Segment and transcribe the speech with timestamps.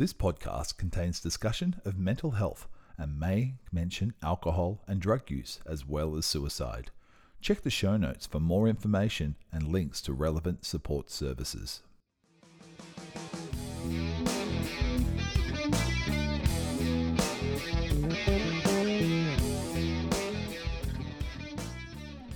[0.00, 5.86] This podcast contains discussion of mental health and may mention alcohol and drug use as
[5.86, 6.90] well as suicide.
[7.42, 11.82] Check the show notes for more information and links to relevant support services.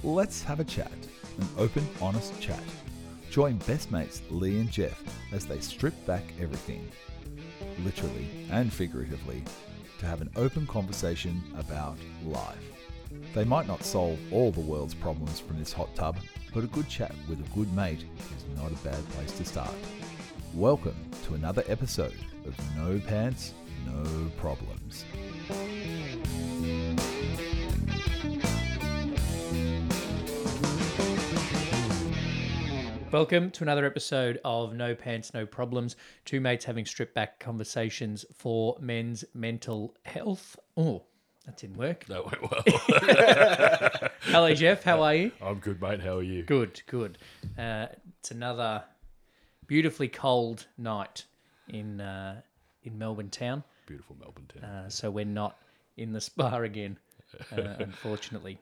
[0.03, 0.93] Let's have a chat,
[1.39, 2.61] an open, honest chat.
[3.31, 5.03] Join best mates Lee and Jeff
[5.33, 6.87] as they strip back everything,
[7.83, 9.43] literally and figuratively,
[9.99, 12.73] to have an open conversation about life.
[13.35, 16.17] They might not solve all the world's problems from this hot tub,
[16.53, 18.05] but a good chat with a good mate
[18.37, 19.75] is not a bad place to start.
[20.55, 22.15] Welcome to another episode
[22.47, 23.55] of No Pants,
[23.87, 25.05] No Problems.
[33.15, 35.95] Welcome to another episode of No Pants, No Problems.
[36.25, 40.59] Two mates having stripped back conversations for men's mental health.
[40.77, 41.05] Oh,
[41.47, 42.07] that didn't work.
[42.07, 44.11] That went well.
[44.23, 44.83] Hello, Jeff.
[44.83, 45.31] How are you?
[45.41, 46.01] I'm good, mate.
[46.01, 46.43] How are you?
[46.43, 47.19] Good, good.
[47.57, 47.87] Uh,
[48.19, 48.83] it's another
[49.69, 51.25] beautifully cold night
[51.69, 52.41] in uh,
[52.83, 53.63] in Melbourne town.
[53.87, 54.69] Beautiful Melbourne town.
[54.69, 55.57] Uh, so we're not
[55.99, 56.99] in the spa again,
[57.57, 58.59] uh, unfortunately.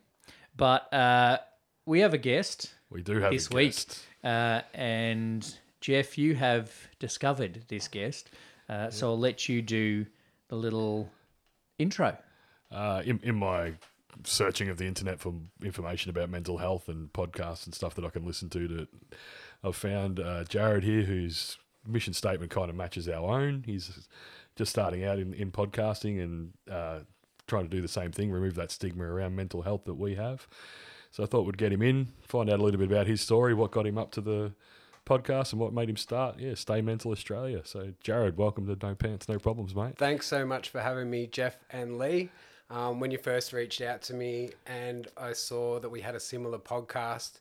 [0.59, 1.39] But uh,
[1.87, 3.71] we have a guest we do have this week.
[3.71, 4.03] guest.
[4.23, 8.31] Uh, and Jeff, you have discovered this guest.
[8.69, 10.07] Uh, So I'll let you do
[10.49, 11.11] the little
[11.79, 12.17] intro.
[12.71, 13.75] Uh, in, in my
[14.25, 18.11] searching of the internet for information about mental health and podcasts and stuff that I
[18.11, 18.89] can listen to, to
[19.65, 23.65] I've found uh, Jared here, whose mission statement kind of matches our own.
[23.67, 24.09] He's
[24.57, 27.01] just starting out in, in podcasting and uh,
[27.47, 30.47] trying to do the same thing, remove that stigma around mental health that we have.
[31.13, 33.53] So I thought we'd get him in, find out a little bit about his story,
[33.53, 34.53] what got him up to the
[35.05, 36.39] podcast, and what made him start.
[36.39, 37.61] Yeah, Stay Mental Australia.
[37.65, 39.99] So Jared, welcome to No Pants, No Problems, mate.
[39.99, 42.31] Thanks so much for having me, Jeff and Lee.
[42.71, 46.21] Um, when you first reached out to me, and I saw that we had a
[46.21, 47.41] similar podcast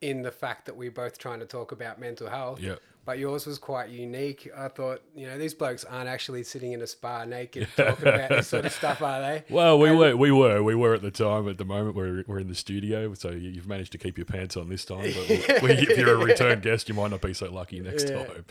[0.00, 2.60] in the fact that we're both trying to talk about mental health.
[2.60, 2.80] Yep.
[3.04, 4.50] But yours was quite unique.
[4.54, 8.28] I thought, you know, these blokes aren't actually sitting in a spa naked talking about
[8.28, 9.44] this sort of stuff, are they?
[9.50, 11.48] Well, we And- were, we were, we were at the time.
[11.48, 14.26] At the moment, we're, we're in the studio, so you- you've managed to keep your
[14.26, 14.98] pants on this time.
[15.14, 15.36] But we,
[15.68, 18.24] we, if you're a return guest, you might not be so lucky next Yeah.
[18.26, 18.44] time.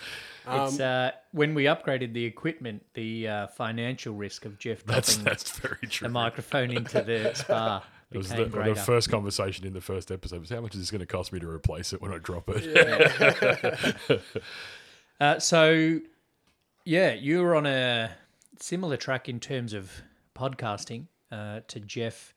[0.50, 5.60] it's uh, when we upgraded the equipment, the uh, financial risk of Jeff That's that's
[5.60, 6.08] very true.
[6.08, 10.40] the microphone into the spa It was the, the first conversation in the first episode
[10.40, 12.50] was how much is this going to cost me to replace it when I drop
[12.50, 14.22] it?
[15.20, 16.00] Uh, so,
[16.86, 18.12] yeah, you were on a
[18.60, 19.92] similar track in terms of
[20.36, 22.36] podcasting uh, to Jeff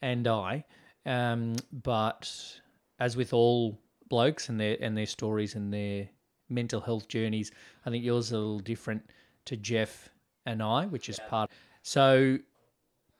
[0.00, 0.64] and I,
[1.04, 2.58] um, but
[2.98, 3.78] as with all
[4.08, 6.08] blokes and their and their stories and their
[6.48, 7.52] mental health journeys,
[7.84, 9.10] I think yours is a little different
[9.44, 10.08] to Jeff
[10.46, 11.50] and I, which is part.
[11.82, 12.38] So,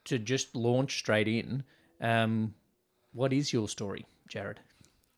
[0.04, 1.64] to just launch straight in,
[2.02, 2.54] um,
[3.12, 4.60] what is your story, Jared?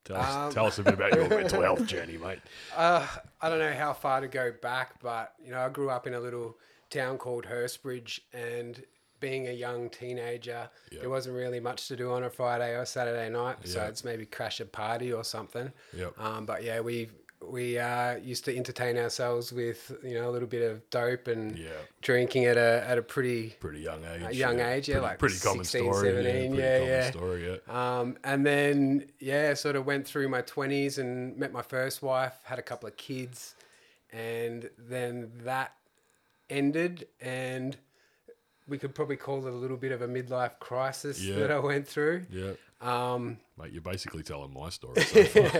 [0.04, 2.40] tell, us, Um, tell us a bit about your mental health journey, mate.
[2.76, 3.06] Uh,
[3.40, 6.14] I don't know how far to go back, but you know, I grew up in
[6.14, 6.58] a little
[6.90, 8.82] town called Hurstbridge, and
[9.20, 13.30] being a young teenager, there wasn't really much to do on a Friday or Saturday
[13.30, 13.56] night.
[13.64, 15.72] So it's maybe crash a party or something.
[15.96, 16.20] Yep.
[16.20, 17.08] Um, but yeah, we
[17.50, 21.58] we uh, used to entertain ourselves with you know a little bit of dope and
[21.58, 21.68] Yeah.
[22.02, 24.22] drinking at a at a pretty Pretty young age.
[24.22, 26.08] a young age, yeah, pretty, like pretty common story.
[26.08, 27.10] 17, yeah, pretty yeah, common yeah.
[27.10, 27.60] story.
[27.68, 27.98] Yeah.
[28.00, 32.34] Um, and then, yeah, sort of went through my 20s and met my first wife,
[32.44, 33.54] had a couple of kids,
[34.12, 35.72] and then that
[36.50, 37.06] ended.
[37.20, 37.76] And
[38.66, 41.36] we could probably call it a little bit of a midlife crisis Yeah.
[41.40, 42.26] that I went through.
[42.30, 42.52] Yeah.
[42.80, 45.00] Um, Mate, you're basically telling my story.
[45.02, 45.50] So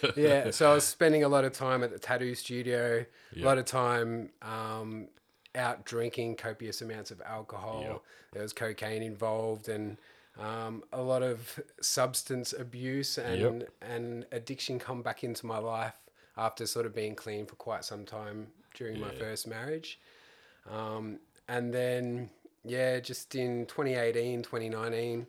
[0.16, 3.44] yeah, so I was spending a lot of time at the tattoo studio, Yeah.
[3.44, 5.08] a lot of time um,
[5.54, 7.82] out drinking copious amounts of alcohol.
[7.82, 8.00] Yep.
[8.32, 9.98] There was cocaine involved and
[10.36, 13.68] um, a lot of substance abuse and Yep.
[13.82, 15.94] and addiction come back into my life
[16.36, 20.00] after sort of being clean for quite some time during my first marriage.
[20.68, 22.30] Um, and then,
[22.64, 25.28] yeah, just in 2018, 2019,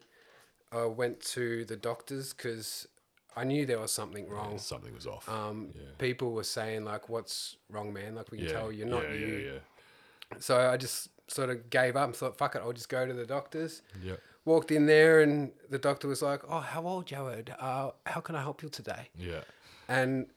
[0.72, 2.88] I went to the doctors because
[3.36, 4.58] I knew there was something wrong.
[4.58, 5.28] Something was off.
[5.28, 5.82] Um, yeah.
[5.98, 8.16] People were saying like, "What's wrong, man?
[8.16, 8.54] Like we can yeah.
[8.54, 10.38] tell you're not yeah, you." Yeah, yeah.
[10.40, 13.14] So I just sort of gave up and thought, "Fuck it, I'll just go to
[13.14, 14.16] the doctors." Yeah.
[14.46, 17.54] Walked in there and the doctor was like, "Oh, how old, Jared?
[17.60, 19.42] Uh, how can I help you today?" Yeah.
[19.88, 20.28] And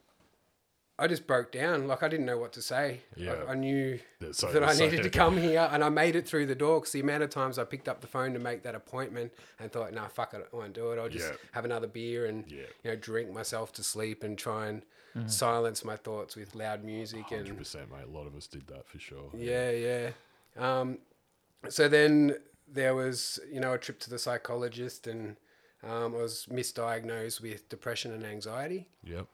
[0.99, 1.87] I just broke down.
[1.87, 3.01] Like I didn't know what to say.
[3.15, 3.33] Yeah.
[3.47, 3.99] I, I knew
[4.31, 6.79] so- that I so- needed to come here, and I made it through the door.
[6.79, 9.71] Because the amount of times I picked up the phone to make that appointment and
[9.71, 10.99] thought, "No, fuck it, I won't do it.
[10.99, 11.37] I'll just Yeah.
[11.53, 12.63] have another beer and Yeah.
[12.83, 14.83] you know drink myself to sleep and try and
[15.25, 18.05] silence my thoughts with loud music and Hundred percent, mate.
[18.07, 19.29] A lot of us did that for sure.
[19.35, 20.09] yeah, yeah.
[20.57, 20.99] Um,
[21.67, 22.35] so then
[22.71, 25.35] there was, you know, a trip to the psychologist, and
[25.83, 29.27] um, I was misdiagnosed with depression and anxiety, Yep.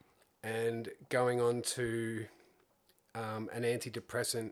[0.46, 2.26] And going on to
[3.16, 4.52] um, an antidepressant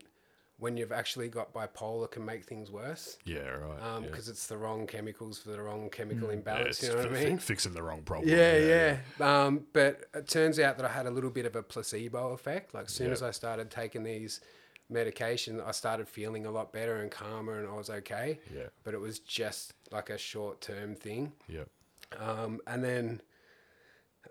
[0.58, 3.40] when you've actually got bipolar can make things worse Yeah.
[3.48, 4.02] Right.
[4.02, 4.30] because yeah.
[4.30, 4.34] Mm.
[4.34, 6.78] it's the wrong chemicals for the wrong chemical Yeah, imbalance.
[6.78, 7.38] it's you know what I mean?
[7.38, 8.28] fixing the wrong problem.
[8.30, 9.44] Yeah, yeah.
[9.46, 12.72] Um, but it turns out that I had a little bit of a placebo effect.
[12.74, 13.12] Like, as soon Yeah.
[13.14, 14.40] as I started taking these
[14.88, 18.38] medication, I started feeling a lot better and calmer, and I was okay.
[18.54, 18.68] Yeah.
[18.84, 21.32] But it was just like a short term thing.
[21.48, 21.64] Yeah.
[22.18, 23.22] Um, and then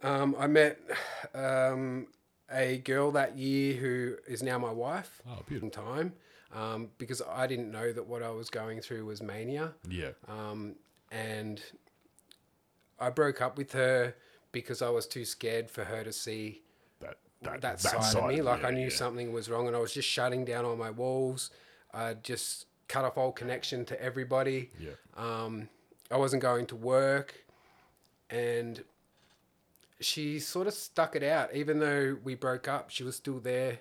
[0.03, 0.79] um, I met
[1.33, 2.07] um,
[2.51, 5.21] a girl that year who is now my wife.
[5.27, 5.69] Oh, beautiful.
[5.69, 6.13] time,
[6.53, 10.11] um, because I didn't know that what I was going through was mania Yeah.
[10.27, 10.75] um,
[11.11, 11.61] and
[12.99, 14.15] I broke up with her
[14.51, 16.61] because I was too scared for her to see
[16.99, 18.41] That that, that, side, of me.
[18.41, 18.89] Like yeah, I knew yeah.
[18.89, 21.49] something was wrong, and I was just shutting down all my walls.
[21.93, 24.69] I just cut off all connection to everybody.
[24.79, 24.91] Yeah.
[25.17, 25.69] Um,
[26.11, 27.33] I wasn't going to work,
[28.29, 28.83] and
[30.03, 31.53] she sort of stuck it out.
[31.55, 33.79] Even though we broke up, she was still there.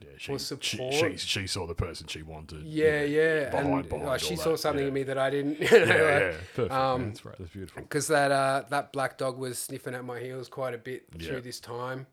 [0.00, 0.94] Yeah, for she, she, support.
[0.94, 2.64] she, she saw the person she wanted.
[2.64, 4.88] Yeah, yeah, behind- and behind like, she all saw that, something yeah.
[4.88, 5.60] in me that I didn't.
[5.60, 5.88] You Yeah, know, like-
[6.22, 6.72] yeah, perfect.
[6.72, 7.06] um.
[7.06, 7.34] That's right.
[7.38, 7.82] That's beautiful.
[7.82, 11.28] because that uh, that black dog was sniffing at my heels quite a bit Yeah.
[11.28, 12.06] through this time,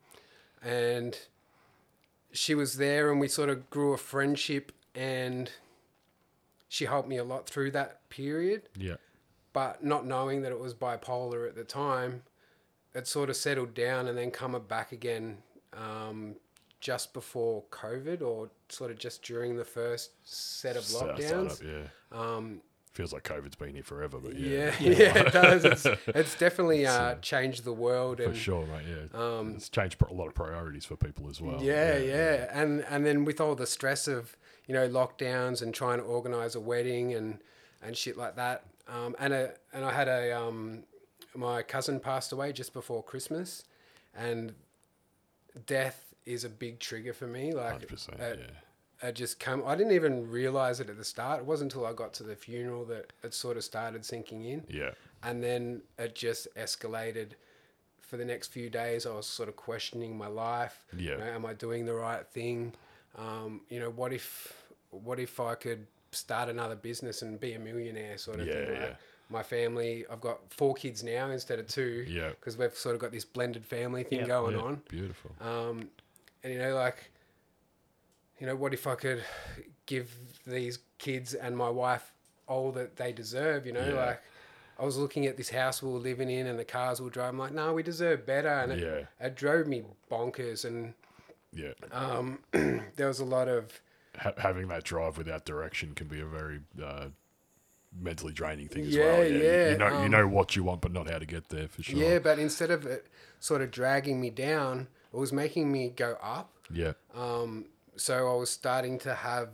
[0.62, 1.18] and
[2.32, 5.50] she was there, and we sort of grew a friendship, and
[6.68, 8.70] she helped me a lot through that period.
[8.78, 8.98] Yeah,
[9.52, 12.22] But not knowing that it was bipolar at the time,
[12.94, 15.38] it sort of settled down and then come back again
[15.74, 16.36] um,
[16.80, 21.52] just before COVID, or sort of just during the first set of lockdowns.
[21.52, 21.88] start up, yeah.
[22.12, 22.62] Um,
[22.94, 25.64] Feels like COVID's been here forever, but yeah, yeah, yeah, it does.
[25.64, 28.18] It's, it's definitely uh, changed the world.
[28.22, 28.86] for sure, mate.
[28.90, 31.64] Yeah, Um, it's changed a lot of priorities for people as well.
[31.64, 36.00] yeah, yeah, and and then with all the stress of you know lockdowns and trying
[36.00, 37.40] to organize a wedding and
[37.82, 40.84] and shit like that, um, and a and I had a um,
[41.40, 43.64] my cousin passed away just before Christmas,
[44.14, 44.54] and
[45.66, 47.54] death is a big trigger for me.
[47.54, 49.64] Like, it- Yeah, it just come.
[49.66, 51.40] I didn't even realize it at the start.
[51.40, 54.66] It wasn't until I got to the funeral that it sort of started sinking in.
[54.70, 54.92] yeah,
[55.24, 57.32] and then it just escalated
[58.02, 61.12] for the next few days i was sort of questioning my life Yeah.
[61.12, 62.74] you know, am i doing the right thing
[63.16, 64.52] um, you know what if
[64.90, 68.70] what if i could start another business and be a millionaire sort of Yeah, thing
[68.72, 68.96] like, yeah.
[69.32, 72.30] My family i've got four kids now instead of two Yeah.
[72.30, 74.28] because we've sort of got this blended family thing Yeah.
[74.28, 74.64] going yeah.
[74.64, 75.32] on Beautiful.
[75.42, 75.90] um,
[76.44, 77.12] and you know, like,
[78.40, 79.24] you know, what if I could
[79.86, 80.10] give
[80.48, 82.14] these kids and my wife
[82.48, 83.66] all that they deserve?
[83.66, 84.06] You know, Yeah.
[84.06, 84.22] like,
[84.80, 87.10] I was looking at this house we were living in and the cars we were
[87.12, 87.36] driving.
[87.36, 89.26] I'm like, no, we deserve better, and it, Yeah.
[89.28, 90.64] it drove me bonkers.
[90.64, 90.94] And
[91.52, 92.40] yeah, um,
[92.96, 93.82] there was a lot of
[94.38, 97.08] having that drive without direction can be a very uh,
[97.98, 99.26] mentally draining thing as Yeah, well.
[99.28, 101.50] You- yeah, You know, you um, know what you want, but not how to get
[101.50, 101.98] there for sure.
[102.00, 103.08] yeah, but instead of it
[103.40, 106.52] sort of dragging me down, it was making me go up.
[106.72, 107.66] yeah, Um,
[107.96, 109.50] so I was starting to have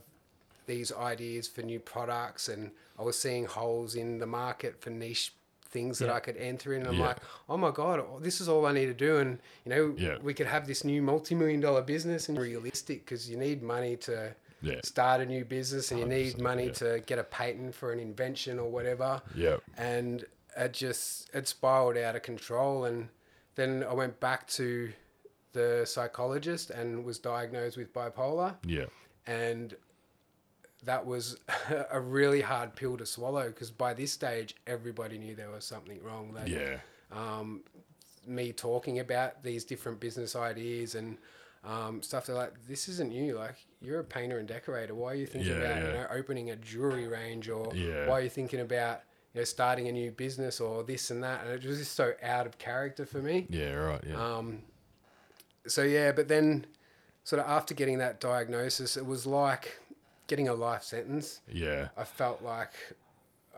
[0.67, 5.33] these ideas for new products, and I was seeing holes in the market for niche
[5.69, 6.13] things that Yeah.
[6.15, 6.81] I could enter in.
[6.81, 7.07] And I'm Yeah.
[7.07, 7.17] like,
[7.49, 10.17] oh my god, this is all I need to do, and you know, Yeah.
[10.19, 14.35] we could have this new multi-million dollar business and realistic because you need money to
[14.65, 14.81] Yeah.
[14.83, 16.71] start a new business, and you need money yeah.
[16.73, 19.21] to get a patent for an invention or whatever.
[19.35, 20.25] Yeah, and
[20.57, 23.09] it just it spiraled out of control and
[23.55, 24.91] then i went back to
[25.55, 28.55] the psychologist and was diagnosed with bipolar.
[28.65, 28.85] Yeah,
[29.25, 29.73] and
[30.83, 31.37] that was
[31.91, 36.03] a really hard pill to swallow because by this stage everybody knew there was something
[36.03, 36.33] wrong.
[36.33, 36.77] That yeah,
[37.11, 37.63] um,
[38.27, 41.17] me talking about these different business ideas and
[41.65, 42.25] um, stuff.
[42.27, 43.35] They're like, this isn't you.
[43.37, 44.93] Like, you're a painter and decorator.
[44.95, 48.07] Why are you thinking Yeah, about you know opening a jewelry range or Yeah.
[48.07, 49.01] why are you thinking about
[49.33, 51.45] you know starting a new business or this and that?
[51.45, 53.47] And it was just so out of character for me.
[53.49, 54.61] yeah, right, yeah, Um,
[55.67, 56.65] so yeah, but then
[57.23, 59.79] sort of after getting that diagnosis, it was like
[60.27, 61.41] getting a life sentence.
[61.51, 61.89] yeah.
[61.97, 62.73] I felt like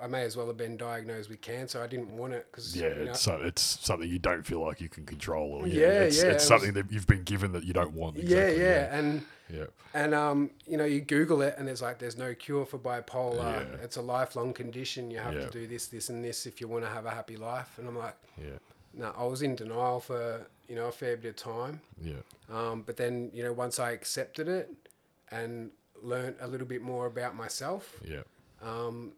[0.02, 1.82] I may as well have been diagnosed with cancer.
[1.82, 4.62] I didn't want it because Yeah, you know, it's, so, it's something you don't feel
[4.66, 7.24] like you can control, or Yeah, yeah, it's, yeah, it's it something that you've been
[7.24, 8.18] given that you don't want.
[8.18, 12.00] Exactly, yeah, yeah, and yeah, and um, you know, you Google it, and there's like,
[12.00, 13.38] there's no cure for bipolar.
[13.70, 13.78] Yeah.
[13.84, 15.10] It's a lifelong condition.
[15.10, 15.46] You have Yeah.
[15.46, 17.78] to do this, this, and this if you want to have a happy life.
[17.78, 18.58] And I'm like, yeah,
[18.94, 21.80] no, I was in denial for you know, a fair bit of time.
[22.02, 22.16] Yeah.
[22.52, 24.70] Um, but then, you know, once I accepted it
[25.32, 28.24] and learned a little bit more about myself, Yeah.
[28.62, 29.14] um,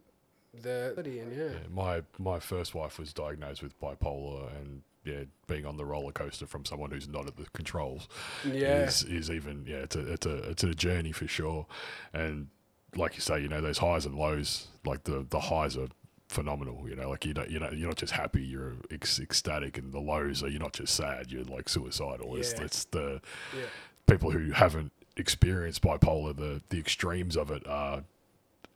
[0.62, 5.66] the and yeah, Yeah, my my first wife was diagnosed with bipolar, and yeah, being
[5.66, 8.08] on the roller coaster from someone who's not at the controls
[8.46, 8.84] Yeah.
[8.86, 11.66] is is even yeah, it's a it's a it's a journey for sure.
[12.14, 12.48] And
[12.96, 15.88] like you say, you know, those highs and lows, like the the highs are
[16.28, 16.88] phenomenal.
[16.88, 19.94] You know, like you don't you know you're not just happy, you're ec- ecstatic, and
[19.94, 22.36] the lows are you're not just sad, you're like suicidal.
[22.36, 23.22] It's it's the
[23.56, 23.66] yeah,
[24.08, 28.04] people who haven't experienced bipolar, the the extremes of it are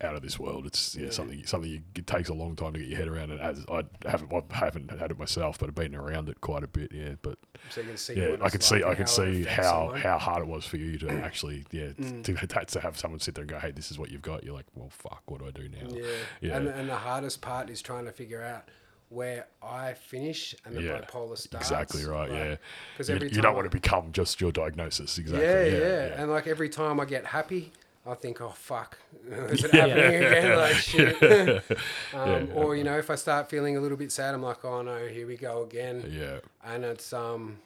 [0.00, 0.66] out of this world.
[0.66, 1.10] It's yeah, Yeah.
[1.10, 3.30] something something you, it takes a long time to get your head around.
[3.30, 6.62] And as I haven't I haven't had it myself, but I've been around it quite
[6.64, 6.90] a bit.
[6.92, 7.38] Yeah, but
[7.70, 8.14] so you can see.
[8.14, 10.00] yeah, I can see like I can see how someone.
[10.00, 12.24] how hard it was for you to actually yeah Mm.
[12.24, 14.42] to, to have someone sit there and go, hey, this is what you've got.
[14.44, 15.88] You're like, well, fuck, what do I do now?
[15.96, 16.06] Yeah.
[16.40, 16.56] Yeah.
[16.56, 18.68] And, and the hardest part is trying to figure out
[19.10, 21.70] where I finish and the Yeah, bipolar starts.
[21.70, 22.30] Exactly right.
[22.32, 22.56] yeah,
[22.94, 25.18] Because you, every you don't I- want to become just your diagnosis.
[25.18, 25.46] Exactly.
[25.46, 27.70] Yeah, Yeah, yeah, And like every time I get happy,
[28.06, 28.98] I think, oh fuck,
[29.30, 29.86] is it Yeah.
[29.86, 30.56] happening again?
[30.58, 31.22] Like shit.
[32.14, 32.54] um, Yeah.
[32.54, 35.06] Or you know, if I start feeling a little bit sad, I'm like, oh no,
[35.06, 36.04] here we go again.
[36.10, 36.38] yeah.
[36.64, 37.56] And it's um,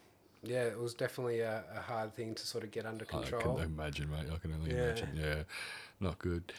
[0.44, 3.58] yeah, it was definitely a, a hard thing to sort of get under control.
[3.58, 4.26] I can imagine, mate.
[4.32, 4.84] I can only Yeah.
[4.84, 5.08] imagine.
[5.16, 5.42] Yeah,
[5.98, 6.52] not good.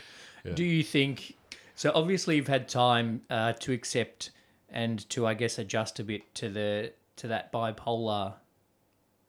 [0.43, 0.51] Yeah.
[0.53, 1.35] Do you think
[1.75, 1.91] so?
[1.95, 4.31] Obviously, you've had time uh, to accept
[4.71, 8.33] and to, I guess, adjust a bit to the to that bipolar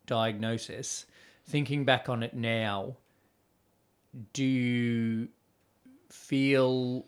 [0.07, 1.07] diagnosis.
[1.47, 2.97] Thinking back on it now,
[4.33, 5.29] do you
[6.09, 7.07] feel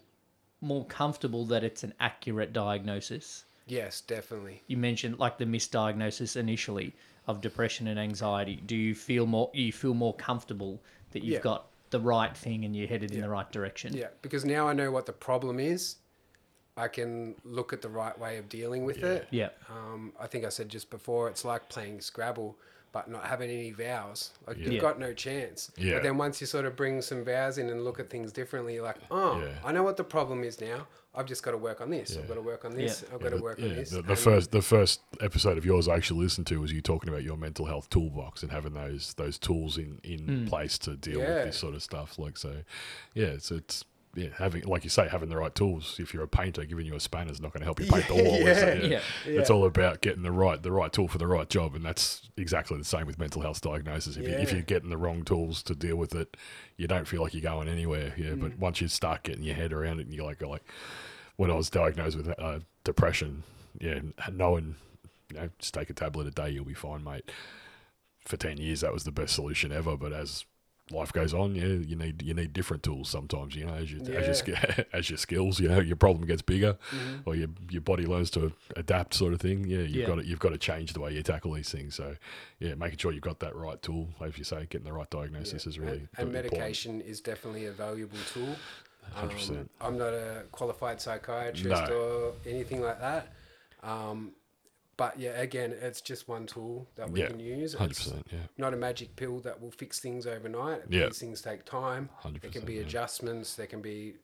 [0.61, 3.45] more comfortable that it's an accurate diagnosis?
[3.67, 4.63] Yes, definitely.
[4.67, 6.95] You mentioned like the misdiagnosis initially
[7.27, 8.57] of depression and anxiety.
[8.67, 9.51] Do you feel more?
[9.55, 10.83] You feel more comfortable
[11.13, 11.41] that you've Yeah.
[11.41, 13.95] got the right thing and you're headed in the right direction?
[13.97, 15.97] Yeah, because now I know what the problem is.
[16.77, 19.07] I can look at the right way of dealing with Yeah.
[19.07, 19.29] it.
[19.31, 19.51] Yeah.
[19.69, 22.57] Um, I think I said just before, it's like playing Scrabble,
[22.93, 24.31] but not having any vows.
[24.47, 24.69] Like Yeah.
[24.69, 25.73] you've got no chance.
[25.77, 25.95] Yeah.
[25.95, 28.75] But then once you sort of bring some vows in and look at things differently,
[28.75, 29.49] you're like, oh, Yeah.
[29.65, 30.87] I know what the problem is now.
[31.15, 32.15] I've just got to work on this.
[32.15, 32.23] Yeah.
[32.23, 33.03] I've got to work on this.
[33.05, 33.91] I've Yeah, got to the- work yeah, on this.
[33.91, 37.09] The, the first the first episode of yours I actually listened to was you talking
[37.11, 40.49] about your mental health toolbox and having those those tools in in mm.
[40.49, 42.19] place to deal with this sort of stuff.
[42.19, 42.63] Like so,
[43.15, 45.97] yeah, it's it's yeah having like you say having the right tools.
[45.99, 48.07] If you're a painter, giving you a spanner is not going to help you paint
[48.09, 48.35] the wall.
[48.47, 48.85] is it?
[48.85, 48.89] Yeah.
[49.27, 49.41] Yeah.
[49.41, 49.57] It's Yeah.
[49.57, 52.77] all about getting the right the right tool for the right job, and that's exactly
[52.79, 54.17] the same with mental health diagnosis.
[54.17, 56.37] If, you, if you're getting the wrong tools to deal with it,
[56.77, 58.15] you don't feel like you're going anywhere.
[58.17, 58.41] Yeah, Mm.
[58.41, 60.63] but once you start getting your head around it, and you're like, like
[61.37, 63.43] when I was diagnosed with uh, depression,
[63.81, 64.01] yeah,
[64.31, 64.77] knowing
[65.33, 67.31] you know just take a tablet a day, you'll be fine, mate.
[68.27, 69.97] For ten years, that was the best solution ever.
[69.97, 70.45] But as
[70.93, 73.55] life goes on, yeah, you need you need different tools sometimes.
[73.57, 74.57] You know, as you as your
[74.93, 77.23] as your skills, you know, your problem gets bigger, Mhm.
[77.27, 79.67] or your your body learns to adapt, sort of thing.
[79.67, 80.07] Yeah, you've Yeah.
[80.07, 81.95] got to, you've got to change the way you tackle these things.
[81.95, 82.17] So,
[82.59, 85.65] yeah, making sure you've got that right tool, as you say, getting the right diagnosis
[85.65, 85.71] Yeah.
[85.71, 86.53] is really and, and important.
[86.53, 88.57] medication is definitely a valuable tool.
[89.17, 89.51] 100%.
[89.59, 91.95] Um, I'm not a qualified psychiatrist No.
[91.95, 93.33] or anything like that.
[93.83, 94.33] Um,
[95.03, 97.75] but yeah, again, it's just one tool that we Yeah, can use.
[97.75, 100.83] Hundred percent, yeah, not a magic pill that will fix things overnight.
[100.89, 101.07] Yeah.
[101.07, 102.09] These things take time.
[102.19, 103.55] hundred There can be Yeah, adjustments.
[103.57, 104.15] There can be,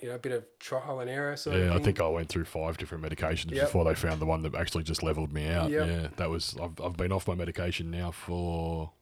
[0.00, 2.28] you know, a bit of trial and error sort of yeah I think I went
[2.30, 3.66] through five different medications Yep.
[3.66, 5.70] before they found the one that actually just leveled me out.
[5.70, 5.86] Yep.
[5.86, 8.92] Yeah, that was I've I've been off my medication now for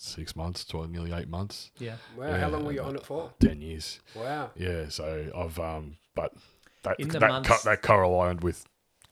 [0.00, 1.94] six months, twelve, nearly eight months, Yeah.
[2.16, 3.32] wow, yeah, how long were you on it for?
[3.38, 4.00] ten years.
[4.16, 4.50] Wow.
[4.56, 6.32] Yeah, so I've um, but
[6.82, 8.66] that In the that months- co- that correlated with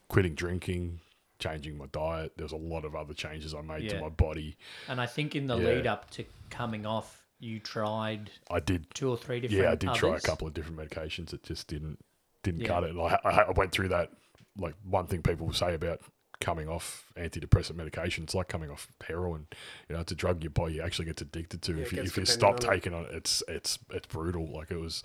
[0.09, 1.01] quitting drinking,
[1.39, 2.33] changing my diet.
[2.37, 4.57] There's a lot of other changes I made to my body.
[4.89, 5.67] And I think in the Yeah.
[5.69, 9.63] lead up to coming off, you tried I did, two or three different.
[9.63, 11.33] yeah, I did try a couple of different medications.
[11.35, 11.99] It just didn't
[12.43, 12.69] didn't Yeah.
[12.69, 12.95] cut it.
[12.97, 14.11] I, I, I went through that.
[14.57, 16.01] Like one thing people say about
[16.45, 19.47] coming off antidepressant medication, it's like coming off heroin.
[19.89, 21.73] You know, it's a drug your body actually gets addicted to.
[21.75, 22.61] Yeah, if you, if you stop on it.
[22.61, 24.53] taking it, it's it's it's brutal.
[24.53, 25.03] Like it was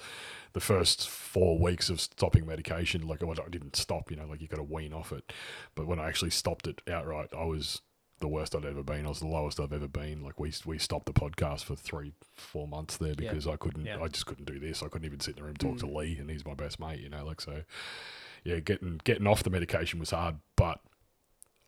[0.51, 3.07] the first four weeks of stopping medication.
[3.07, 4.11] Like I didn't stop.
[4.11, 5.31] You know, like you got to wean off it.
[5.75, 7.81] But when I actually stopped it outright, I was
[8.19, 9.05] the worst I'd ever been.
[9.05, 10.21] I was the lowest I've ever been.
[10.21, 13.29] Like we we stopped the podcast for three four months there Yeah.
[13.29, 13.85] because I couldn't.
[13.85, 14.03] Yeah.
[14.03, 14.83] I just couldn't do this.
[14.83, 15.95] I couldn't even sit in the room and talk to mm.
[15.95, 16.99] Lee, and he's my best mate.
[16.99, 17.63] You know, like so.
[18.43, 20.79] Yeah, getting getting off the medication was hard, but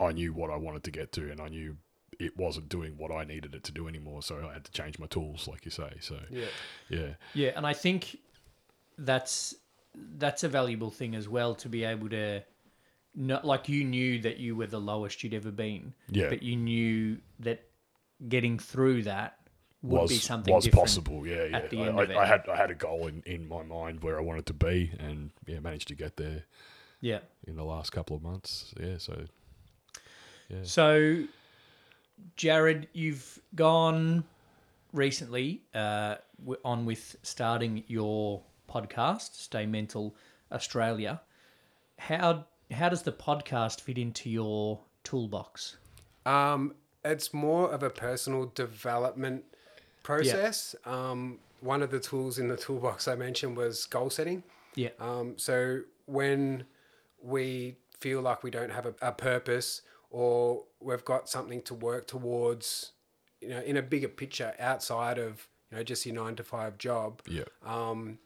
[0.01, 1.77] I knew what I wanted to get to, and I knew
[2.19, 4.21] it wasn't doing what I needed it to do anymore.
[4.21, 5.91] So I had to change my tools, like you say.
[6.01, 6.45] So Yeah.
[6.89, 8.17] yeah, Yeah, and I think
[8.97, 9.55] that's
[10.17, 12.41] that's a valuable thing as well to be able to
[13.13, 15.93] not like you knew that you were the lowest you'd ever been.
[16.09, 16.29] Yeah.
[16.29, 17.63] But you knew that
[18.27, 19.37] getting through that
[19.81, 21.25] would was be something was possible.
[21.27, 21.57] Yeah, yeah.
[21.57, 22.17] at the I, end I, of it.
[22.17, 24.91] I had I had a goal in, in my mind where I wanted to be,
[24.99, 26.43] and yeah, managed to get there
[27.01, 27.19] Yeah.
[27.47, 28.73] in the last couple of months.
[28.79, 29.25] Yeah, so
[30.63, 31.23] So,
[32.35, 34.23] Jared, you've gone
[34.93, 36.15] recently uh,
[36.65, 40.15] on with starting your podcast, Stay Mental
[40.51, 41.21] Australia.
[41.97, 45.77] How how does the podcast fit into your toolbox?
[46.25, 49.43] Um, it's more of a personal development
[50.03, 50.75] process.
[50.85, 54.43] Um, one of the tools in the toolbox I mentioned was goal setting.
[54.75, 54.89] Yeah.
[54.99, 56.65] Um, so when
[57.21, 62.05] we feel like we don't have a, a purpose or we've got something to work
[62.05, 62.91] towards,
[63.39, 66.77] you know, in a bigger picture outside of you know just your nine to five
[66.77, 67.21] job.
[67.27, 67.45] Yeah.
[67.65, 68.19] Um,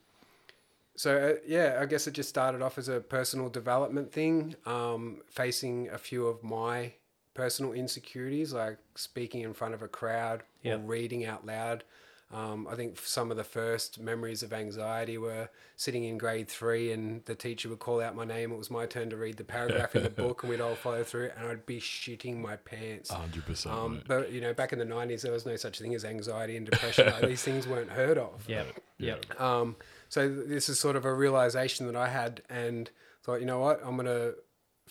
[0.96, 5.22] so uh, yeah, I guess it just started off as a personal development thing, um,
[5.30, 6.92] facing a few of my
[7.34, 10.78] personal insecurities, like speaking in front of a crowd Yep.
[10.78, 11.84] or reading out loud.
[12.32, 16.90] Um, I think some of the first memories of anxiety were sitting in grade three,
[16.90, 18.50] and the teacher would call out my name.
[18.50, 21.04] It was my turn to read the paragraph in the book, and we'd all follow
[21.04, 23.10] through, and I'd be shitting my pants.
[23.12, 23.72] hundred percent.
[23.74, 26.56] Um, but you know, back in the nineties, there was no such thing as anxiety
[26.56, 27.06] and depression.
[27.06, 28.44] like, these things weren't heard of.
[28.48, 28.64] Yeah.
[28.98, 29.16] Yeah.
[29.28, 29.34] Yeah.
[29.60, 29.76] Um,
[30.08, 32.90] so this is sort of a realization that I had, and
[33.22, 34.32] thought, you know what, I'm gonna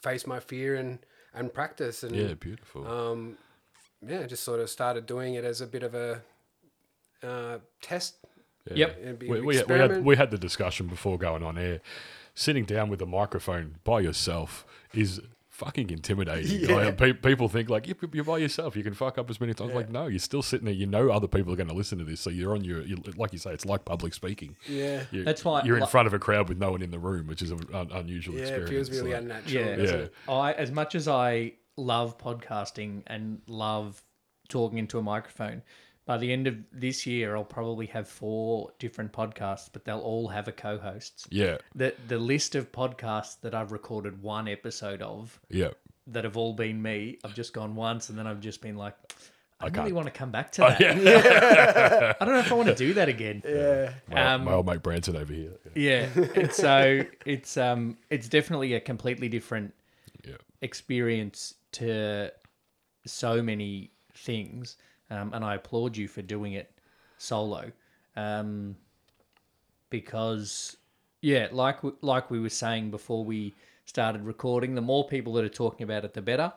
[0.02, 1.00] face my fear and
[1.34, 2.88] and practice, and Yeah, beautiful.
[2.88, 3.38] um,
[4.02, 6.22] yeah, just sort of started doing it as a bit of a
[7.26, 8.16] uh, test.
[8.72, 8.88] Yeah.
[8.98, 9.22] Yep.
[9.22, 11.82] We, we, had, we, had, we had the discussion before going on air.
[12.34, 16.60] Sitting down with a microphone by yourself is fucking intimidating.
[16.70, 16.76] Yeah.
[16.76, 19.54] Like, pe- people think like "You- you're by yourself, you can fuck up as many
[19.54, 19.74] times.
[19.74, 20.74] Like no, you're still sitting there.
[20.74, 22.82] You know other people are going to listen to this, so you're on your.
[22.82, 24.58] You, like you say, it's like public speaking.
[24.68, 27.00] yeah, You're, That's why- you're in front of a crowd with no one in the
[27.00, 28.90] room, which is an un- unusual yeah, it experience.
[28.90, 29.80] feels really like- unnatural.
[29.80, 29.96] Yeah.
[30.28, 30.34] Yeah.
[30.34, 34.02] I as much as I love podcasting and love
[34.50, 35.62] talking into a microphone,
[36.06, 40.28] by the end of this year I'll probably have four different podcasts, but they'll all
[40.28, 41.28] have a co-host.
[41.32, 45.70] yeah, The the list of podcasts that I've recorded one episode of yeah.
[46.08, 48.96] that have all been me, I've just gone once and then I've just been like
[49.62, 49.94] I, really can't.
[49.96, 50.80] want to come back to Oh, that.
[50.80, 52.14] yeah.
[52.20, 53.42] I don't know if I want to do that again.
[53.48, 55.54] Yeah, my, Um, my old mate Branson over here.
[55.74, 56.10] Yeah.
[56.36, 59.74] and so it's um it's definitely a completely different
[60.28, 60.36] Yeah.
[60.62, 62.32] experience to
[63.08, 64.78] so many things,
[65.16, 66.72] um, and I applaud you for doing it
[67.18, 67.72] solo,
[68.16, 68.76] um,
[69.90, 70.78] because
[71.22, 73.54] yeah, like w- like we were saying before we
[73.86, 76.52] started recording, the more people that are talking about it, the better,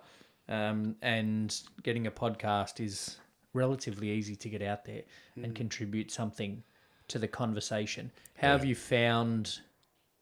[0.49, 3.17] um, and getting a podcast is
[3.55, 5.03] relatively easy to get out there
[5.43, 6.63] and contribute something
[7.09, 8.11] to the conversation.
[8.37, 9.61] How have you found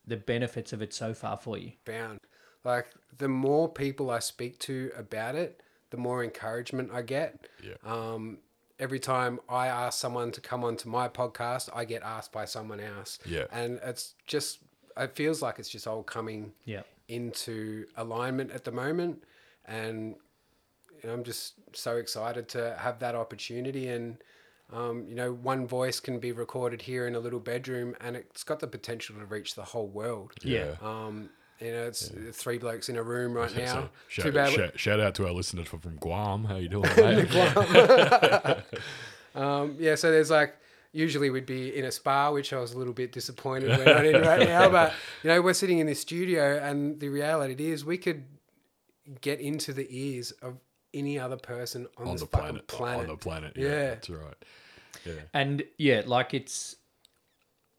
[0.07, 1.73] the benefits of it so far for you?
[1.85, 2.21] found.
[2.65, 2.87] Like
[3.19, 7.49] the more people I speak to about it, the more encouragement I get.
[7.63, 7.75] Yeah.
[7.85, 8.39] Um,
[8.79, 12.81] every time I ask someone to come onto my podcast, I get asked by someone
[12.81, 13.19] else.
[13.25, 13.45] Yeah.
[13.53, 14.59] And it's just,
[14.97, 16.83] it feels like it's just all coming Yeah.
[17.09, 19.25] into alignment at the moment.
[19.65, 20.17] And
[21.09, 23.89] I'm just so excited to have that opportunity.
[23.89, 24.19] And,
[24.73, 28.43] um, you know, one voice can be recorded here in a little bedroom and it's
[28.45, 30.33] got the potential to reach the whole world.
[30.43, 30.75] Yeah.
[30.83, 33.91] Um, you know, it's three blokes in a room right So, now.
[34.09, 34.53] shout, Too bad.
[34.53, 36.45] shout, shout out to our listeners from, from Guam.
[36.45, 38.59] How you doing, mate?
[39.35, 40.57] Um, yeah, so there's like
[40.93, 44.07] usually we'd be in a spa, which I was a little bit disappointed we're not
[44.07, 44.71] in right now.
[44.71, 48.25] But you know, we're sitting in this studio, and the reality is we could
[49.21, 50.57] get into the ears of
[50.95, 53.01] any other person on, on this the fucking planet, planet.
[53.03, 53.53] On the planet.
[53.57, 53.89] Yeah, Yeah.
[53.91, 54.35] that's right.
[55.05, 55.13] Yeah.
[55.35, 56.77] And yeah, like it's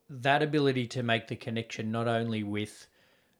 [0.10, 2.86] that ability to make the connection not only with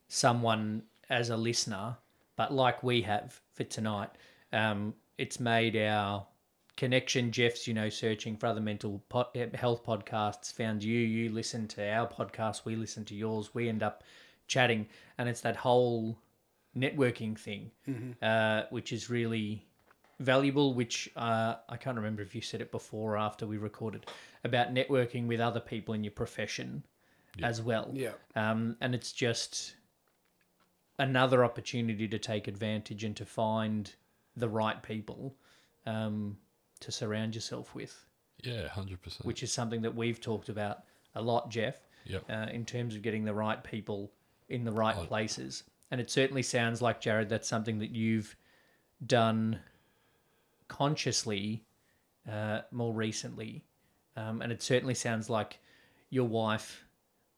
[0.08, 1.98] someone as a listener,
[2.36, 4.10] but like we have for tonight,
[4.54, 6.26] um, it's made our
[6.76, 7.32] connection.
[7.32, 11.00] Jeff's, you know, searching for other mental po- eh, health podcasts, found you.
[11.00, 13.54] You listen to our podcast, we listen to yours.
[13.54, 14.04] We end up
[14.48, 16.18] chatting, and it's that whole
[16.76, 17.72] networking thing,
[18.22, 19.66] uh, which is really
[20.20, 20.74] valuable.
[20.74, 24.06] Which uh, I can't remember if you said it before or after we recorded
[24.44, 26.84] about networking with other people in your profession
[27.44, 27.90] as well.
[27.94, 28.12] Yeah.
[28.36, 29.76] Um, and it's just
[31.00, 33.94] another opportunity to take advantage and to find
[34.36, 35.36] the right people
[35.86, 36.38] um,
[36.80, 38.06] to surround yourself with,
[38.44, 39.26] Yeah, hundred percent.
[39.26, 40.84] which is something that we've talked about
[41.16, 42.24] a lot, Jeff, Yep.
[42.30, 44.12] uh, in terms of getting the right people
[44.50, 45.64] in the right places.
[45.92, 48.36] And it certainly sounds like, Jared, that's something that you've
[49.06, 49.60] done
[50.68, 51.64] consciously
[52.30, 53.64] uh, more recently.
[54.16, 55.60] Um, and it certainly sounds like
[56.10, 56.84] your wife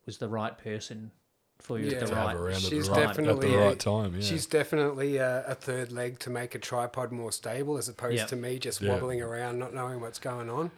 [0.06, 1.12] was the right person
[1.60, 1.93] for you Yeah.
[1.95, 3.80] at the To have right around at She's the right, at definitely the a- right
[3.80, 4.15] time.
[4.15, 4.22] Yeah.
[4.22, 8.28] She's definitely a, a third leg to make a tripod more stable, as opposed Yep.
[8.30, 8.93] to me just Yeah.
[8.93, 10.72] wobbling around, not knowing what's going on.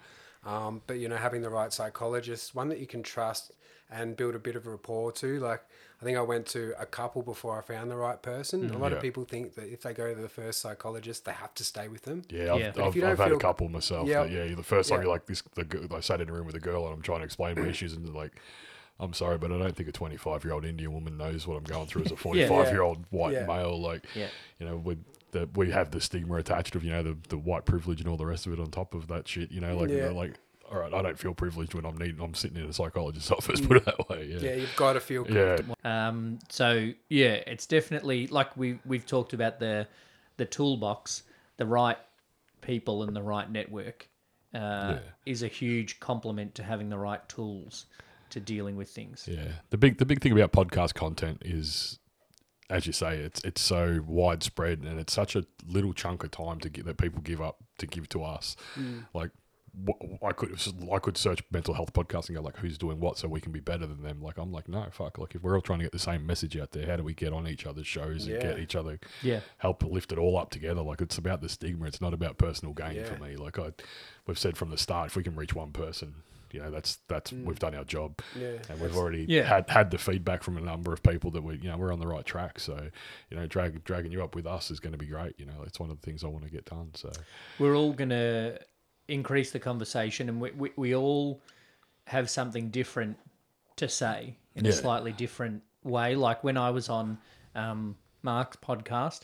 [0.46, 3.52] Um, but you know, having the right psychologist, one that you can trust
[3.92, 5.40] and build a bit of a rapport to.
[5.40, 5.62] Like
[6.02, 8.68] I think I went to a couple before I found the right person.
[8.72, 8.96] a lot Yeah.
[8.98, 11.88] of people think that if they go to the first psychologist, they have to stay
[11.90, 12.24] with them.
[12.30, 12.72] Yeah, I've, Yeah.
[12.74, 14.08] But if I've, you don't I've had a couple myself.
[14.08, 14.24] Yeah.
[14.24, 15.04] that, yeah, the first time Yeah.
[15.04, 17.02] you're like this, the, g- I sat in a room with a girl and I'm
[17.04, 18.32] trying to explain my issues, and like,
[19.02, 21.64] I'm sorry, but I don't think a 25 year old Indian woman knows what I'm
[21.64, 23.46] going through as a 45 year old white Yeah.
[23.46, 23.82] male.
[23.82, 24.28] Like, Yeah.
[24.60, 27.66] you know, with the, we have the stigma attached of you know the, the white
[27.66, 29.52] privilege and all the rest of it on top of that shit.
[29.52, 30.10] You know, like Yeah.
[30.10, 30.36] like.
[30.72, 32.22] All right, I don't feel privileged when I'm needing.
[32.22, 33.60] I'm sitting in a psychologist's office.
[33.60, 34.24] Put it that way.
[34.28, 34.56] Yeah, Yeah.
[34.56, 35.58] you've got to feel Yeah.
[35.84, 39.86] Um, so yeah, it's definitely like we we've talked about the
[40.38, 41.24] the toolbox,
[41.58, 41.98] the right
[42.62, 44.08] people and the right network
[44.54, 47.86] uh, is a huge complement to having the right tools
[48.32, 49.28] to dealing with things.
[49.30, 49.48] Yeah.
[49.70, 52.00] The big the big thing about podcast content is
[52.70, 56.60] as you say, it's it's so widespread and it's such a little chunk of time
[56.62, 58.56] to get that people give up to give to us.
[58.80, 59.06] Mm.
[59.14, 59.32] Like
[60.22, 60.58] I could
[60.92, 63.52] I could search mental health podcasts and go like who's doing what so we can
[63.54, 64.22] be better than them.
[64.22, 65.18] Like I'm like no fuck.
[65.18, 67.14] Like if we're all trying to get the same message out there, how do we
[67.14, 69.40] get on each other's shows and get each other Yeah.
[69.58, 70.82] help lift it all up together?
[70.82, 71.88] Like it's about the stigma.
[71.88, 73.06] It's not about personal gain Yeah.
[73.06, 73.36] for me.
[73.38, 73.72] Like I
[74.28, 76.16] we've said from the start, if we can reach one person.
[76.54, 78.54] You know that's that's we've done our job, Yeah.
[78.70, 79.44] and we've already Yeah.
[79.44, 82.00] had had the feedback from a number of people that we you know we're on
[82.00, 82.60] the right track.
[82.60, 82.90] So
[83.30, 85.40] you know drag, dragging you up with us is going to be great.
[85.40, 86.92] You know it's one of the things I want to get done.
[86.96, 87.12] So
[87.60, 88.60] We're all going to
[89.08, 91.42] increase the conversation, and we, we, we all
[92.08, 93.18] have something different
[93.78, 96.16] to say in a slightly different way.
[96.16, 97.18] Like when I was on
[97.56, 99.22] um, Mark's podcast,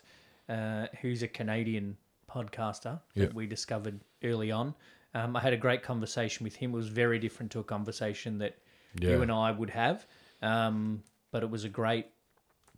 [0.50, 1.98] uh, who's a Canadian
[2.30, 3.26] podcaster Yeah.
[3.26, 4.74] that we discovered early on.
[5.14, 6.72] Um, I had a great conversation with him.
[6.72, 8.58] It was very different to a conversation that
[9.00, 10.06] you and I would have,
[10.42, 12.08] um, but it was a great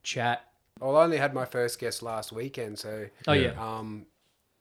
[0.03, 0.43] chat.
[0.79, 3.51] Well, I only had my first guest last weekend, so Oh Yeah.
[3.53, 4.05] yeah, um,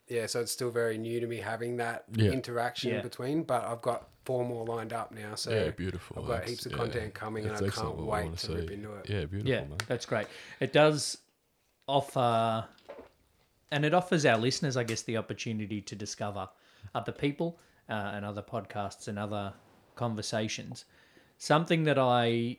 [0.08, 2.30] yeah, so it's still very new to me having that Yeah.
[2.32, 3.02] interaction Yeah.
[3.02, 3.42] between.
[3.44, 6.18] But I've got four more lined up now, so yeah, beautiful.
[6.18, 8.68] I've got That's- heaps of yeah, content coming, and I can't wait wanna to rip
[8.68, 8.74] see.
[8.74, 9.08] into it.
[9.08, 9.78] Yeah, beautiful, yeah, man.
[9.86, 10.26] that's great.
[10.60, 11.18] It does
[11.86, 12.66] offer,
[13.70, 16.48] and it offers our listeners, I guess, the opportunity to discover
[16.94, 19.52] other people uh, and other podcasts and other
[19.94, 20.84] conversations.
[21.38, 22.58] Something that I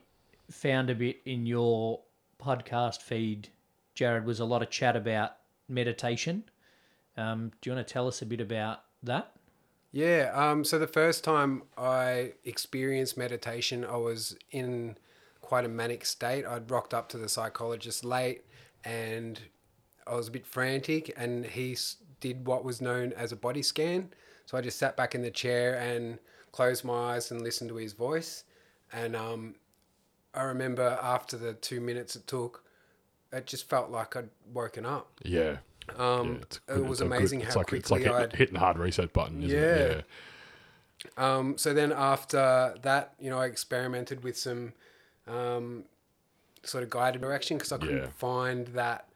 [0.49, 2.01] found a bit in your
[2.41, 3.49] podcast feed,
[3.93, 5.33] Jared, was a lot of chat about
[5.67, 6.43] meditation.
[7.17, 9.33] Um, do you want to tell us a bit about that?
[9.91, 10.31] Yeah.
[10.33, 14.97] Um, so the first time I experienced meditation, I was in
[15.41, 16.45] quite a manic state.
[16.45, 18.43] I'd rocked up to the psychologist late
[18.83, 19.39] and
[20.09, 21.77] I was a bit frantic, and he
[22.19, 24.09] did what was known as a body scan.
[24.45, 26.19] So I just sat back in the chair and
[26.51, 28.43] closed my eyes and listened to his voice.
[28.91, 29.55] And um,
[30.33, 32.63] I remember after the two minutes it took,
[33.31, 35.11] it just felt like I'd woken up.
[35.23, 35.57] Yeah.
[35.97, 38.35] Um, yeah, it was it's a good- amazing how like, it's like quickly hitting, I'd
[38.35, 39.65] hitting a hard reset button, isn't Yeah.
[39.75, 40.05] it?
[41.17, 44.73] Um, so then after that, you know, I experimented with some
[45.27, 45.83] um,
[46.63, 48.09] sort of guided direction because I couldn't Yeah.
[48.17, 49.07] find that,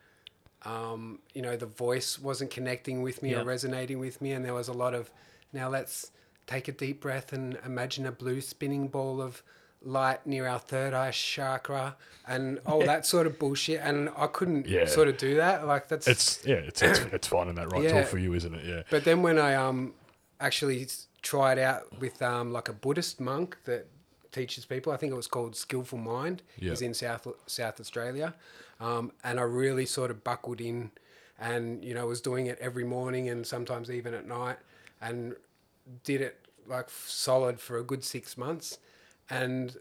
[0.65, 3.41] um, you know, the voice wasn't connecting with me Yeah.
[3.41, 4.31] or resonating with me.
[4.31, 5.11] And there was a lot of,
[5.51, 6.11] now let's
[6.47, 9.43] take a deep breath and imagine a blue spinning ball of
[9.81, 11.95] light near our third eye chakra
[12.25, 13.81] and all that sort of bullshit.
[13.83, 14.85] And I couldn't Yeah.
[14.85, 15.67] sort of do that.
[15.67, 17.91] Like that's, It's yeah, it's it's, it's finding that right Yeah.
[17.91, 18.65] tool for you, isn't it?
[18.65, 18.83] Yeah.
[18.89, 19.93] But then when I um
[20.39, 20.87] actually
[21.21, 23.87] tried out with um like a Buddhist monk that
[24.33, 26.41] teaches people, I think it was called Skillful Mind.
[26.71, 28.33] He's in South South Australia,
[28.79, 30.91] um, and I really sort of buckled in,
[31.39, 34.57] and you know was doing it every morning and sometimes even at night,
[35.01, 35.35] and
[36.03, 38.79] did it like solid for a good six months,
[39.29, 39.77] and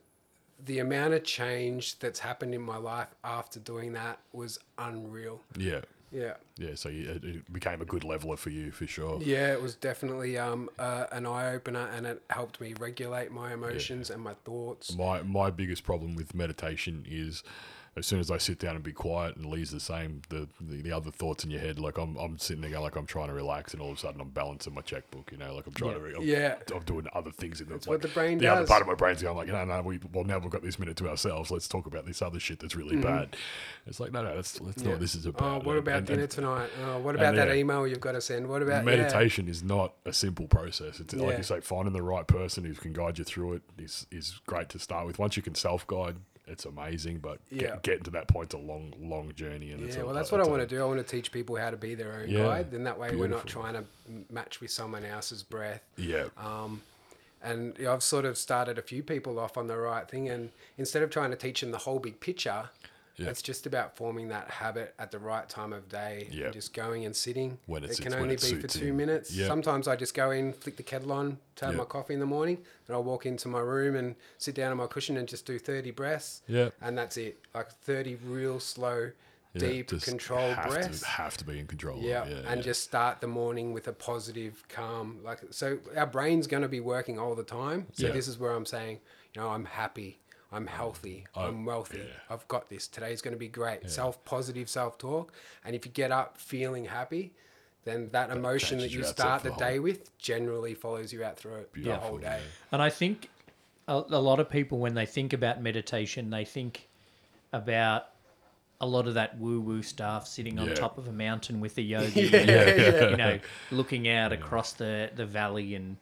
[0.64, 5.40] the amount of change that's happened in my life after doing that was unreal.
[5.56, 5.80] Yeah.
[6.12, 6.34] Yeah.
[6.58, 6.74] Yeah.
[6.74, 9.20] So you, it- became a good leveler for you for sure.
[9.22, 13.52] Yeah, it was definitely um, uh, an eye opener, and it helped me regulate my
[13.52, 14.94] emotions and my thoughts.
[14.96, 17.42] My my biggest problem with meditation is
[17.94, 20.80] as soon as I sit down and be quiet and Lee's the same, the, the,
[20.80, 23.26] the other thoughts in your head, like I'm I'm sitting there going like I'm trying
[23.28, 25.74] to relax and all of a sudden I'm balancing my checkbook, you know, like I'm
[25.74, 26.54] trying to I'm, Yeah.
[26.74, 28.94] I'm doing other things in the like, what the brain the other part of my
[28.94, 31.50] brain's going like, no, no, we well now we've got this minute to ourselves.
[31.50, 33.36] Let's talk about this other shit that's really bad.
[33.86, 34.84] It's like no, no, know Mm-hmm.
[34.84, 34.90] Yeah.
[34.92, 35.64] what this is Oh, about.
[35.64, 36.70] what And- about and- dinner and tonight?
[36.84, 37.54] Oh, what about that yeah.
[37.54, 38.48] email you've got to send?
[38.48, 38.96] What about yeah.
[38.96, 41.00] meditation is not a simple process.
[41.00, 44.06] It's like you say, finding the right person who can guide you through it is
[44.10, 45.18] is great to start with.
[45.18, 47.18] Once you can self guide, it's amazing.
[47.18, 47.60] But Yeah.
[47.60, 49.72] get, getting to that point's a long, long journey.
[49.72, 50.82] And it's Yeah, a, well, that's a- what I want to do.
[50.82, 52.70] I want to teach people how to be their own Yeah, guide.
[52.70, 53.84] Then that way we're not trying to
[54.30, 55.82] match with someone else's breath.
[55.96, 56.82] Yeah, Um,
[57.44, 60.28] and I've sort of started a few people off on the right thing.
[60.28, 62.70] And instead of trying to teach them the whole big picture,
[63.16, 63.28] Yeah.
[63.28, 66.24] It's just about forming that habit at the right time of day.
[66.26, 66.50] and Yeah.
[66.50, 67.58] Just going and sitting.
[67.66, 68.96] When it it can only it be for two in.
[68.96, 69.30] minutes.
[69.34, 69.46] Yeah.
[69.48, 71.78] Sometimes I just go in, flick the kettle on to have Yeah.
[71.78, 72.58] my coffee in the morning.
[72.88, 75.58] and I'll walk into my room and sit down on my cushion and just do
[75.58, 76.42] 30 breaths.
[76.48, 76.70] Yeah.
[76.80, 77.38] And that's it.
[77.54, 79.12] Like 30 real slow,
[79.54, 81.00] Yeah, deep, controlled have breaths.
[81.00, 81.98] To, have to be in control.
[82.00, 82.62] Yeah, yeah, and yeah.
[82.62, 85.20] just start the morning with a positive, calm.
[85.22, 87.86] Like so, our brain's going to be working all the time.
[87.92, 88.98] So this is where I'm saying,
[89.34, 90.18] you know, I'm happy,
[90.52, 92.04] I'm oh, healthy, oh, I'm wealthy, yeah.
[92.30, 92.86] I've got this.
[92.86, 93.88] Today's going to be great.
[93.90, 95.32] Self positive, self talk,
[95.64, 97.32] and if you get up feeling happy,
[97.84, 101.12] then that emotion that changes you start for the the whole- day with generally follows
[101.12, 102.40] you out through it the whole day.
[102.70, 103.28] And I think
[103.88, 106.88] a, a lot of people, when they think about meditation, they think
[107.52, 108.08] about
[108.80, 110.74] a lot of that woo woo stuff sitting on Yeah.
[110.74, 113.08] top of a mountain with a yogi, Yeah, yeah.
[113.10, 113.38] you know,
[113.70, 115.96] looking out across the, the valley and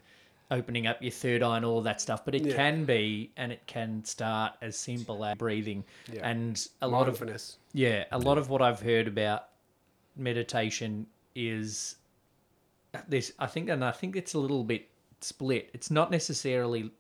[0.51, 2.25] opening up your third eye and all that stuff.
[2.25, 2.55] But it Yeah.
[2.57, 5.85] can be, and it can start as simple as breathing.
[6.13, 6.29] Yeah.
[6.29, 7.59] And a lot of Mindfulness.
[7.73, 9.49] yeah, a lot of what I've heard about
[10.17, 11.97] meditation is
[13.09, 13.33] this.
[13.39, 14.89] I think, and I think it's a little bit
[15.21, 15.71] split.
[15.73, 16.91] It's not necessarily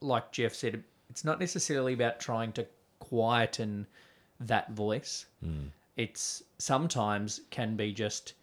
[0.00, 0.84] like Jeff said.
[1.10, 2.66] It's not necessarily about trying to
[3.00, 3.86] quieten
[4.40, 5.26] that voice.
[5.42, 5.68] Hmm.
[5.96, 8.34] It's sometimes can be just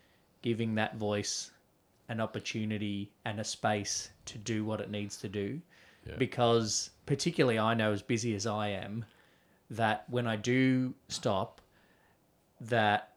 [0.42, 1.52] giving that voice
[2.10, 5.60] an opportunity and a space to do what it needs to do.
[6.08, 6.16] Yeah.
[6.18, 9.06] Because particularly I know as busy as I am,
[9.72, 11.62] that when I do stop,
[12.62, 13.14] that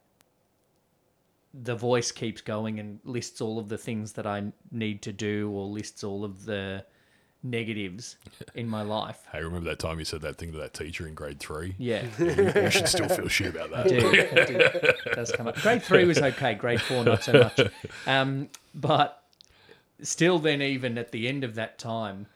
[1.55, 5.51] the voice keeps going and lists all of the things that I need to do
[5.51, 6.85] or lists all of the
[7.43, 8.17] negatives
[8.55, 9.27] in my life.
[9.33, 11.75] Hey, remember that time you said that thing to that teacher in grade three?
[11.79, 12.05] Yeah.
[12.19, 12.27] you,
[12.63, 13.89] you should still feel shit about that.
[13.89, 13.97] do.
[13.97, 14.57] It do-
[15.11, 15.57] it does come up.
[15.57, 16.55] Grade three was okay.
[16.55, 17.61] Grade four, not so much.
[18.07, 19.23] Um, but
[20.03, 22.27] still, then, even at the end of that time,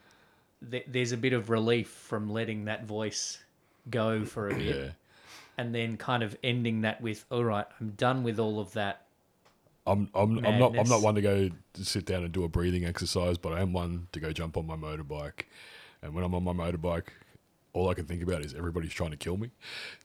[0.70, 3.38] th- there's a bit of relief from letting that voice
[3.90, 4.88] go for a bit, Yeah.
[5.58, 9.01] and then kind of ending that with, "All right, I'm done with all of that."
[9.86, 12.84] I'm I'm I'm not I'm not one to go sit down and do a breathing
[12.84, 15.44] exercise, but I am one to go jump on my motorbike.
[16.02, 17.08] And when I'm on my motorbike,
[17.74, 19.50] all I can think about is everybody's trying to kill me.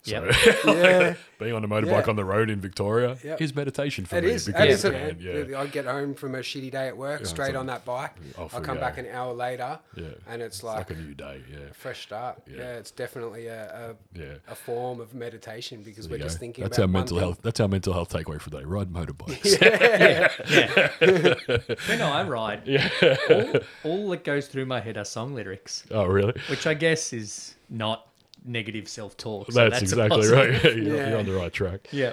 [0.02, 0.34] So Yep.
[0.66, 1.14] Yeah.
[1.38, 2.10] being on a motorbike Yeah.
[2.10, 3.42] on the road in Victoria Yep.
[3.42, 4.48] is meditation for It me is.
[4.48, 7.20] It because is a- man, yeah, I get home from a shitty day at work,
[7.20, 8.12] it's straight like- on that bike.
[8.38, 8.80] I we come go.
[8.80, 11.42] back an hour later, yeah, and it's it's like, like a new day.
[11.50, 12.40] Yeah, a fresh start.
[12.46, 12.56] Yeah.
[12.56, 14.24] Yeah, it's definitely a, yeah.
[14.48, 17.16] a, a form of meditation because we're you just thinking That's about our one mental
[17.18, 17.24] thing.
[17.26, 17.40] health.
[17.42, 18.64] That's our mental health takeaway for the day.
[18.64, 19.58] Ride motorbikes.
[21.88, 22.88] When I ride, Yeah.
[23.30, 26.34] all, all that goes through my head are song lyrics, oh, really?
[26.48, 28.08] which I guess is not
[28.44, 29.50] negative self-talk.
[29.50, 30.62] so That's, a exactly right.
[30.64, 31.08] you're, Yeah.
[31.10, 31.88] you're on the right track.
[31.92, 32.12] Yeah.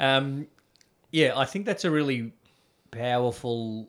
[0.00, 0.46] Um,
[1.10, 2.32] yeah, I think that's a really
[2.90, 3.88] powerful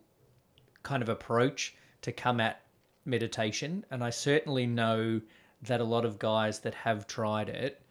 [0.84, 2.62] kind of approach to come at
[3.06, 3.86] meditation.
[3.92, 5.22] And I certainly know
[5.64, 7.82] that a lot of guys that have tried it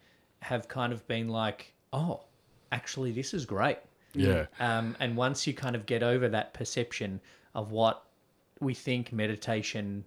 [0.41, 2.21] have kind of been like, oh,
[2.71, 3.79] actually, this is great.
[4.13, 7.19] Yeah, Um, and once you kind of get over that perception
[7.53, 8.05] of what
[8.61, 10.05] we think meditation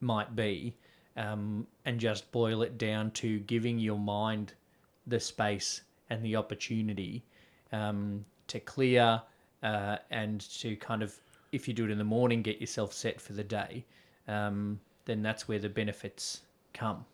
[0.00, 0.74] might be,
[1.16, 4.52] um, and just boil it down to giving your mind
[5.06, 7.22] the space and the opportunity
[7.72, 9.20] um, to clear
[9.62, 11.14] uh, and to kind of,
[11.52, 13.84] if you do it in the morning, get yourself set for the day,
[14.28, 16.40] um, then that's where the benefits
[16.72, 17.04] come.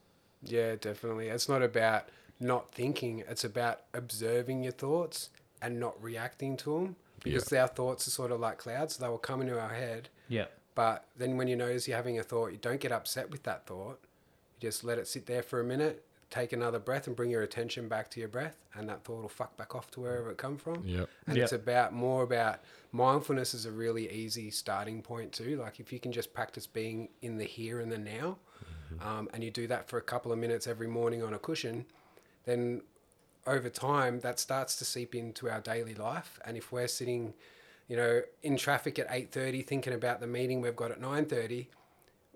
[0.43, 1.29] Yeah, definitely.
[1.29, 3.25] It's not about not thinking.
[3.29, 5.31] It's about observing your thoughts
[5.63, 8.99] and not reacting to them because our thoughts are sort of like clouds.
[8.99, 10.47] They will come into our head, Yeah.
[10.77, 13.67] But then when you notice you're having a thought, you don't get upset with that
[13.67, 13.99] thought.
[14.61, 17.43] You just let it sit there for a minute, take another breath, and bring your
[17.43, 20.37] attention back to your breath, and that thought will fuck back off to wherever it
[20.37, 20.85] come from.
[20.85, 21.09] Yep.
[21.27, 21.45] And Yep.
[21.45, 22.61] it's about more about
[22.93, 25.57] mindfulness is a really easy starting point too.
[25.57, 28.39] Like if you can just practice being in the here and the now,
[29.01, 31.87] um, and you do that for a couple of minutes every morning on a cushion,
[32.45, 32.83] then
[33.47, 36.39] over time that starts to seep into our daily life.
[36.45, 37.35] And if we're sitting,
[37.88, 41.27] you know, in traffic at eight thirty, thinking about the meeting we've got at nine
[41.27, 41.68] thirty,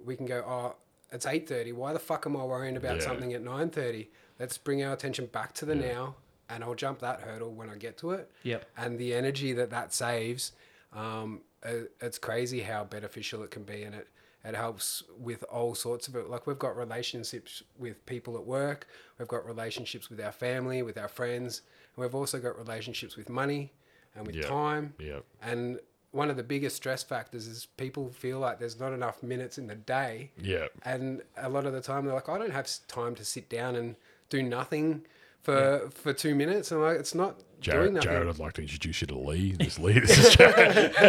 [0.04, 0.76] we can go, oh,
[1.12, 1.72] it's eight thirty.
[1.72, 3.02] Why the fuck am I worrying about Yeah.
[3.04, 4.10] something at nine thirty?
[4.38, 6.16] Let's bring our attention back to the now,
[6.48, 8.30] and I'll jump that hurdle when I get to it.
[8.44, 8.64] Yep.
[8.76, 10.52] And the energy that that saves,
[10.92, 14.08] um, uh, it's crazy how beneficial it can be, and it
[14.42, 16.30] it helps with all sorts of it.
[16.30, 18.86] Like we've got relationships with people at work,
[19.18, 21.60] we've got relationships with our family, with our friends,
[21.94, 23.72] and we've also got relationships with money
[24.14, 24.42] and with Yeah.
[24.48, 24.94] time.
[24.98, 25.24] Yep.
[25.42, 25.80] And
[26.12, 29.66] one of the biggest stress factors is people feel like there's not enough minutes in
[29.68, 30.32] the day.
[30.40, 30.66] Yeah.
[30.84, 33.76] And a lot of the time they're like, I don't have time to sit down
[33.76, 33.94] and
[34.28, 35.06] do nothing
[35.42, 36.70] for for two minutes.
[36.72, 38.10] And I'm like, it's not doing Jared, nothing.
[38.10, 39.52] Jared, I'd like to introduce you to Lee.
[39.52, 40.92] This Lee, this is Jared.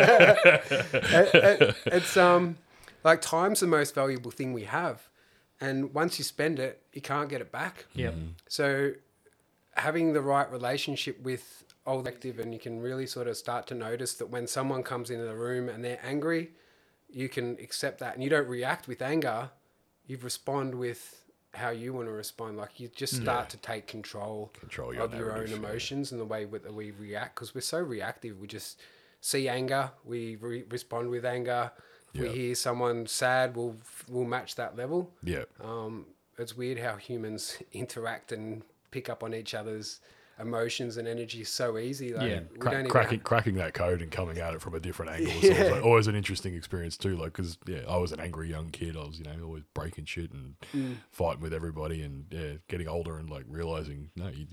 [0.94, 2.58] It- it- it's um
[3.04, 5.10] like time's the most valuable thing we have,
[5.60, 7.86] and once you spend it, you can't get it back.
[7.96, 8.14] Yep.
[8.14, 8.28] Mm-hmm.
[8.48, 8.92] So
[9.76, 13.74] having the right relationship with old active and you can really sort of start to
[13.74, 16.52] notice that when someone comes into the room and they're angry
[17.12, 19.50] you can accept that and you don't react with anger.
[20.08, 21.18] You respond with
[21.54, 25.14] how you want to respond like you just start to take control, Control your of
[25.14, 25.68] your own narrative, yeah.
[25.68, 28.40] emotions and the way that we react because we're so reactive.
[28.40, 28.80] We just
[29.20, 31.72] see anger we re- respond with anger.
[32.14, 33.76] If we hear someone sad we'll
[34.10, 35.12] we'll match that level.
[35.24, 35.44] Yeah.
[35.62, 36.06] um,
[36.38, 40.00] it's weird how humans interact and pick up on each other's
[40.42, 42.14] emotions and energy so easy.
[42.14, 42.40] Like, Yeah.
[42.52, 45.32] we don't cracking have- cracking that code and coming at it from a different angle
[45.44, 47.16] is always, always an interesting experience too.
[47.16, 48.98] Like, because yeah, I was an angry young kid.
[48.98, 50.98] I was you know always breaking shit and Mm.
[51.12, 54.48] fighting with everybody, and yeah, getting older and like realizing no, you,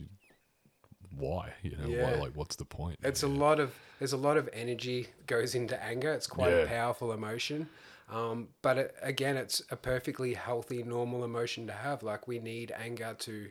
[1.17, 2.97] why you know why like what's the point?
[3.03, 6.13] It's a lot of there's a lot of energy goes into anger.
[6.13, 7.69] It's quite a powerful emotion.
[8.11, 12.03] Um, but it, again, it's a perfectly healthy, normal emotion to have.
[12.03, 13.49] Like we need anger to,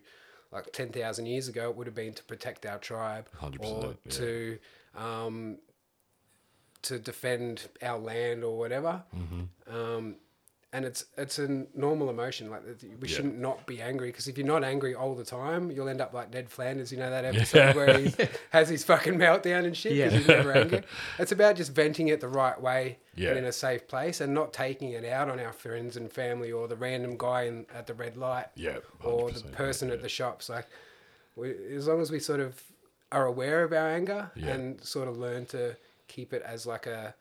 [0.52, 3.96] like ten thousand years ago, it would have been to protect our tribe 100%, or
[4.06, 4.12] yeah.
[4.12, 4.60] to,
[4.96, 5.58] um,
[6.84, 9.04] to defend our land or whatever.
[9.16, 9.76] Mm-hmm.
[9.76, 10.16] Um,
[10.78, 12.52] and it's it's a normal emotion.
[12.52, 12.62] Like
[13.02, 13.16] we Yeah.
[13.16, 16.14] shouldn't not be angry because if you're not angry all the time, you'll end up
[16.14, 16.92] like Ned Flanders.
[16.92, 18.14] You know that episode where he
[18.52, 20.18] has his fucking meltdown and shit because Yeah.
[20.20, 20.84] he's never angry.
[21.18, 23.30] It's about just venting it the right way Yeah.
[23.30, 26.52] and in a safe place, and not taking it out on our friends and family
[26.52, 29.96] or the random guy in, at the red light Yeah, or the person yeah.
[29.96, 30.48] at the shops.
[30.50, 30.68] Like,
[31.36, 32.62] we, as long as we sort of
[33.12, 34.50] are aware of our anger Yeah.
[34.54, 35.76] and sort of learn to
[36.08, 37.16] keep it as like a,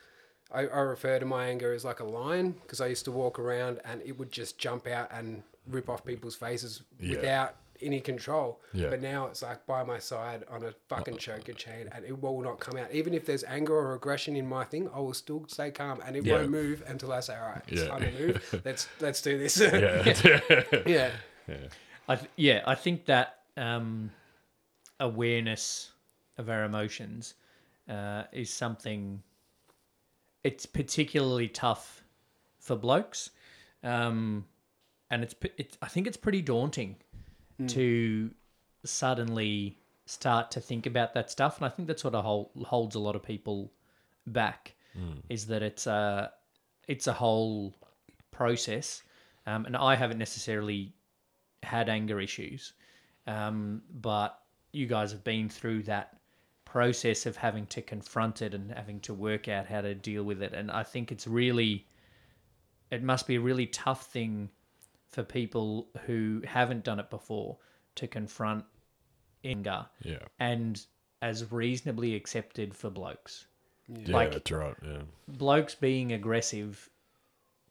[0.53, 3.39] I, I refer to my anger as like a lion because I used to walk
[3.39, 7.17] around and it would just jump out and rip off people's faces Yeah.
[7.17, 8.61] without any control.
[8.73, 8.89] Yeah.
[8.89, 12.41] But now it's like by my side on a fucking choker chain and it will
[12.41, 12.91] not come out.
[12.93, 16.17] Even if there's anger or aggression in my thing, I will still stay calm and
[16.17, 16.35] it Yeah.
[16.35, 17.89] won't move until I say, all right, it's Yeah.
[17.89, 18.61] time to move.
[18.65, 19.59] Let's, let's do this.
[20.87, 21.11] yeah,
[21.49, 21.57] yeah.
[22.09, 24.11] I th- yeah, I think that um,
[25.01, 25.91] awareness
[26.39, 27.35] of our emotions
[27.89, 29.23] uh, is something.
[30.47, 32.05] It's particularly tough
[32.61, 33.31] for blokes,
[33.83, 34.45] um,
[35.11, 36.97] and it's, p- it's I think it's pretty daunting
[37.69, 38.31] to
[38.85, 42.95] suddenly start to think about that stuff, and I think that's what a hold, holds
[42.97, 43.73] a lot of people
[44.27, 44.75] back.
[45.29, 46.33] Is that it's a
[46.87, 47.75] it's a whole
[48.31, 49.03] process,
[49.47, 50.93] um, and I haven't necessarily
[51.63, 52.73] had anger issues,
[53.27, 54.39] um, but
[54.73, 56.19] you guys have been through that
[56.77, 60.43] process of having to confront it and having to work out how to deal with
[60.43, 60.53] it.
[60.53, 61.87] And I think it's really,
[62.91, 64.51] it must be a really tough thing
[65.09, 67.57] for people who haven't done it before
[67.95, 68.63] to confront
[69.43, 70.85] anger yeah, and
[71.23, 73.47] as reasonably accepted for blokes.
[73.89, 74.15] yeah.
[74.15, 74.77] Like- that's right.
[74.85, 75.01] Yeah.
[75.29, 76.91] Blokes being aggressive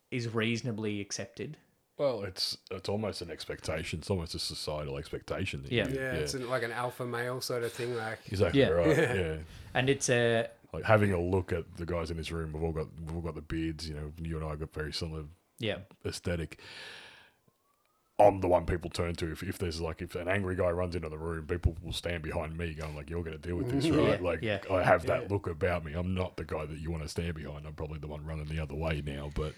[0.10, 1.58] is reasonably accepted.
[1.98, 4.00] Well, it's it's almost an expectation.
[4.00, 5.64] It's almost a societal expectation.
[5.64, 5.88] That Yeah.
[5.88, 7.96] you- Yeah, it's like an alpha male sort of thing.
[7.96, 8.70] Like, exactly Yeah.
[8.70, 8.98] right.
[8.98, 9.38] Yeah.
[9.74, 12.52] And it's a like having a look at the guys in this room.
[12.54, 13.88] We've all got we've all got the beards.
[13.88, 15.24] You know, you and I got very similar
[15.58, 16.60] yeah, aesthetic.
[18.18, 20.96] I'm the one people turn to if, if there's like if an angry guy runs
[20.96, 23.70] into the room, people will stand behind me going like, "You're going to deal with
[23.70, 24.00] this, mm-hmm.
[24.00, 24.60] right?" Yeah, like yeah.
[24.72, 25.94] I have that look about me.
[25.94, 27.66] I'm not the guy that you want to stand behind.
[27.66, 29.32] I'm probably the one running the other way now.
[29.36, 29.54] But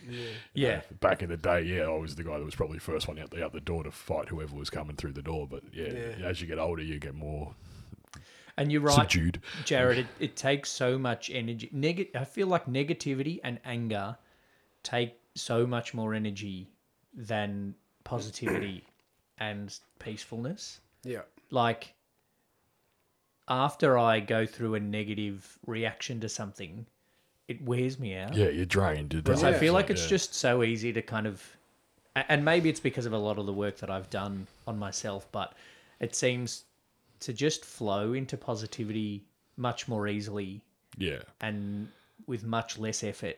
[0.55, 0.77] Yeah.
[0.77, 3.07] know, back in the day, yeah, I was the guy that was probably the first
[3.07, 5.47] one out the out the door to fight whoever was coming through the door.
[5.47, 6.25] But yeah, Yeah.
[6.25, 7.53] as you get older, you get more
[8.57, 8.95] and you're right.
[8.95, 9.39] subdued.
[9.65, 11.69] Jared, it, it takes so much energy.
[11.71, 14.17] Neg- I feel like negativity and anger
[14.83, 16.71] take so much more energy
[17.13, 17.75] than
[18.07, 18.83] positivity
[19.37, 20.79] and peacefulness.
[21.03, 21.93] yeah, Like,
[23.49, 26.85] after I go through a negative reaction to something,
[27.47, 28.33] it wears me out.
[28.33, 29.13] Yeah, you're drained.
[29.13, 30.09] It Because doesn't- I feel like it's yeah.
[30.09, 31.55] just so easy to kind of,
[32.15, 35.27] and maybe it's because of a lot of the work that I've done on myself,
[35.31, 35.53] but
[35.99, 36.63] it seems
[37.21, 39.23] to just flow into positivity
[39.55, 40.61] much more easily
[40.97, 41.21] yeah.
[41.41, 41.89] and
[42.27, 43.37] with much less effort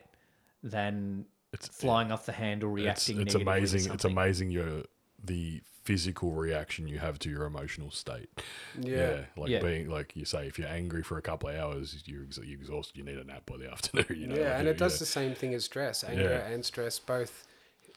[0.62, 3.20] than It's flying off the handle, It's, reacting.
[3.20, 3.92] it's negatively to amazing.
[3.92, 4.82] It's amazing your
[5.24, 8.28] the physical reaction you have to your emotional state.
[8.80, 9.60] yeah, like Yeah.
[9.60, 12.58] being like you say, if you're angry for a couple of hours, you're, ex- you're
[12.60, 12.96] exhausted.
[12.96, 14.06] You need a nap by the afternoon.
[14.20, 14.98] You know, yeah, like, and it does yeah.
[15.00, 16.04] the same thing as stress.
[16.04, 16.52] Anger Yeah.
[16.52, 17.46] and stress both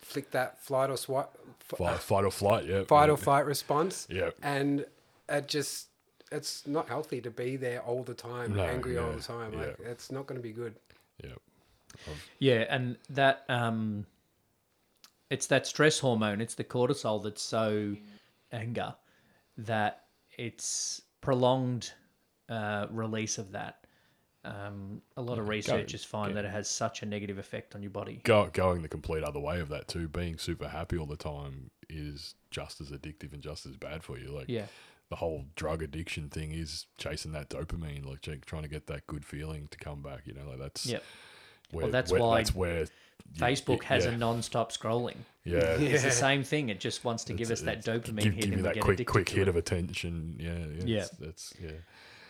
[0.01, 2.65] flick that flight or swipe, fight, fight or flight.
[2.65, 4.07] Yeah, fight or flight response.
[4.09, 4.31] Yeah.
[4.41, 4.85] and
[5.29, 5.87] it just
[6.31, 9.53] it's not healthy to be there all the time, No, angry all the time.
[9.53, 10.75] Like it's not going to be good.
[11.23, 11.31] Yeah,
[12.39, 14.05] Yeah, and that um,
[15.29, 16.41] it's that stress hormone.
[16.41, 17.95] It's the cortisol that's so
[18.51, 18.95] anger
[19.57, 20.05] that
[20.37, 21.91] it's prolonged
[22.49, 23.83] uh, release of that
[24.45, 27.91] um, a lot of researchers find that it has such a negative effect on your
[27.91, 28.19] body.
[28.23, 31.71] Go, going the complete other way of that too, being super happy all the time
[31.89, 34.31] is just as addictive and just as bad for you.
[34.31, 34.65] Like Yeah.
[35.09, 39.25] the whole drug addiction thing is chasing that dopamine, like trying to get that good
[39.25, 40.23] feeling to come back.
[40.25, 41.03] You know, like that's Yep.
[41.73, 42.87] Where, Well, that's where, why that's where you-
[43.39, 45.17] Facebook has yeah, a non-stop scrolling.
[45.43, 45.75] yeah.
[45.79, 46.69] It's the same thing.
[46.69, 48.83] It just wants to give us that dopamine give, hit give and you that get
[48.83, 50.35] quick quick hit of attention.
[50.39, 51.01] Yeah, yeah, Yeah.
[51.01, 51.71] It's, that's yeah.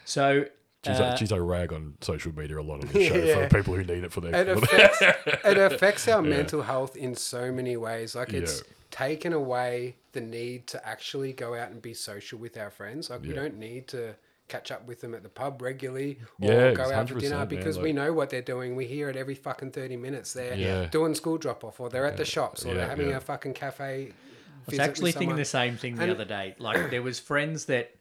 [0.06, 0.46] So,
[0.84, 3.48] Geez, uh, I, geez, I rag on social media a lot on this show Yeah.
[3.48, 4.36] for people who need it for their.
[4.36, 8.16] It affects it affects our mental health in so many ways.
[8.16, 8.74] Like it's Yeah.
[8.92, 13.10] taken away the need to actually go out and be social with our friends.
[13.10, 14.16] Like we don't need to
[14.48, 17.38] catch up with them at the pub regularly or Yeah, go out for 100%, dinner
[17.38, 18.76] man, because we know what they're doing.
[18.76, 20.34] We hear it every fucking thirty minutes.
[20.34, 20.86] They're Yeah.
[20.88, 23.18] doing school drop off or they're at the shops or Yeah, they're having yeah.
[23.18, 24.12] a fucking cafe.
[24.12, 26.56] I was actually thinking the same thing the And- other day.
[26.60, 27.96] Like there was friends that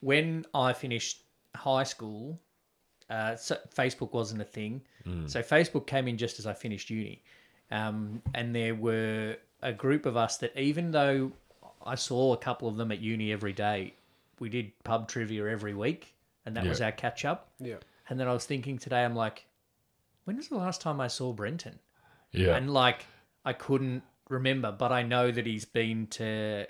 [0.00, 1.22] when I finished
[1.54, 2.40] high school,
[3.10, 4.82] uh, so Facebook wasn't a thing.
[5.06, 5.28] Mm.
[5.30, 7.22] So Facebook came in just as I finished uni,
[7.70, 11.32] um, and there were a group of us that even though
[11.84, 13.94] I saw a couple of them at uni every day,
[14.40, 16.14] we did pub trivia every week,
[16.44, 17.48] and that was our catch up.
[17.58, 17.76] Yeah.
[18.08, 19.46] And then I was thinking today, I'm like,
[20.24, 21.78] when was the last time I saw Brenton?
[22.32, 23.04] yeah, And like,
[23.44, 26.66] I couldn't remember, but I know that he's been to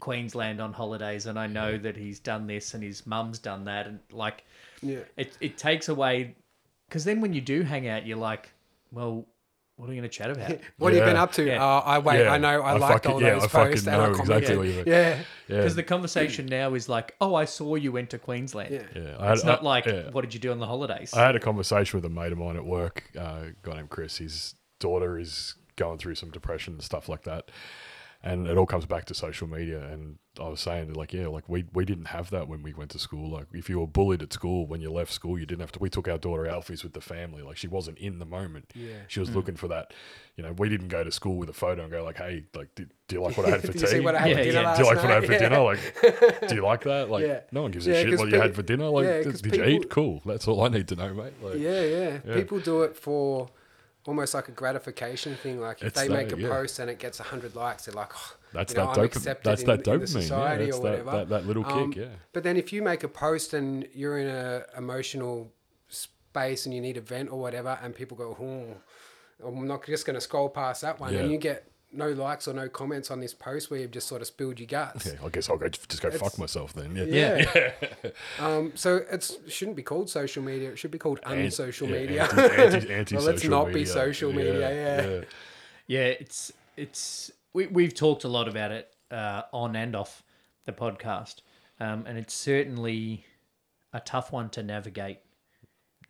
[0.00, 3.86] Queensland on holidays, and I know that he's done this, and his mum's done that,
[3.86, 4.44] and like,
[4.80, 5.00] Yeah.
[5.16, 6.34] it it takes away,
[6.88, 8.50] because then when you do hang out, you're like,
[8.90, 9.26] well,
[9.76, 10.58] what are we going to chat about?
[10.78, 11.44] What have you been up to?
[11.44, 11.62] Yeah.
[11.64, 12.20] Oh, I wait.
[12.24, 12.32] Yeah.
[12.32, 12.60] I know.
[12.62, 14.36] I, I liked fucking- all yeah, those I posts and I know commented.
[14.42, 14.84] exactly what you mean.
[14.86, 15.18] Yeah.
[15.48, 15.56] yeah.
[15.56, 18.72] Because the conversation now is like, oh, I saw you went to Queensland.
[18.72, 18.82] Yeah.
[19.02, 19.16] yeah.
[19.18, 20.10] I had, It's not I- like, yeah.
[20.10, 21.12] what did you do on the holidays?
[21.14, 23.90] I had a conversation with a mate of mine at work, uh, a guy named
[23.90, 24.18] Chris.
[24.18, 27.50] His daughter is going through some depression and stuff like that.
[28.24, 29.80] And it all comes back to social media.
[29.82, 32.92] And I was saying, like, yeah, like we, we didn't have that when we went
[32.92, 33.28] to school.
[33.30, 35.80] Like, if you were bullied at school when you left school, you didn't have to.
[35.80, 37.42] We took our daughter Alfie's with the family.
[37.42, 38.72] Like, she wasn't in the moment.
[38.76, 38.94] Yeah.
[39.08, 39.34] She was mm.
[39.34, 39.92] looking for that.
[40.36, 42.72] You know, we didn't go to school with a photo and go, like, hey, like,
[42.76, 43.80] do, do you like what I had for Did tea?
[43.80, 44.76] you see what I had Yeah, for dinner yeah.
[44.76, 45.38] do you like what I had for Yeah.
[45.38, 45.60] dinner?
[45.60, 47.10] Like, do you like that?
[47.10, 47.40] Like, Yeah.
[47.50, 48.88] no one gives Yeah, a shit 'cause what you had for dinner.
[48.88, 49.90] Like, yeah, did, 'cause did you eat?
[49.90, 50.22] Cool.
[50.24, 51.32] That's all I need to know, mate.
[51.42, 52.34] Like, Yeah, yeah, Yeah.
[52.36, 53.50] People do it for
[54.06, 55.60] almost like a gratification thing.
[55.60, 56.48] Like if It's they that, make a yeah.
[56.48, 59.16] post and it gets hundred likes, they're like, oh, That's you know, that I'm dopamine.
[59.16, 60.00] accepted That's in- that dopamine.
[60.00, 61.10] Yeah, society that's or that, whatever.
[61.18, 61.72] that, that little kick.
[61.72, 62.04] Um, yeah.
[62.32, 65.52] But then if you make a post and you're in a emotional
[65.88, 70.06] space and you need a vent or whatever, and people go, oh, I'm not just
[70.06, 71.20] going to scroll past that one, Yeah.
[71.20, 74.20] and you get no likes or no comments on this post where you've just sort
[74.20, 75.06] of spilled your guts.
[75.06, 76.96] Yeah, I guess I'll go just go fuck myself then.
[76.96, 77.44] Yeah.
[77.54, 77.70] Yeah.
[78.38, 80.70] um, so it shouldn't be called social media.
[80.70, 82.22] It should be called Ant- unsocial yeah, media.
[82.22, 85.24] Anti, anti, anti Well, let's not be social media, yeah.
[85.86, 90.22] Yeah, it's it's we we've talked a lot about it uh, on and off
[90.64, 91.42] the podcast,
[91.80, 93.26] um, and it's certainly
[93.92, 95.18] a tough one to navigate.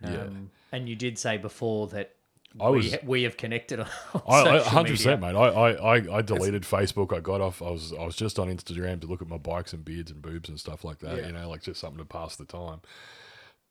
[0.05, 0.29] Um, Yeah.
[0.75, 2.15] And you did say before that
[2.61, 5.17] I was- we have connected on 100%, media.
[5.17, 5.35] mate.
[5.35, 7.17] I, I, I, deleted Facebook.
[7.17, 7.63] I got off.
[7.63, 10.21] I was I was just on Instagram to look at my bikes and beards and
[10.21, 11.17] boobs and stuff like that.
[11.19, 11.27] Yeah.
[11.29, 12.81] You know, like just something to pass the time.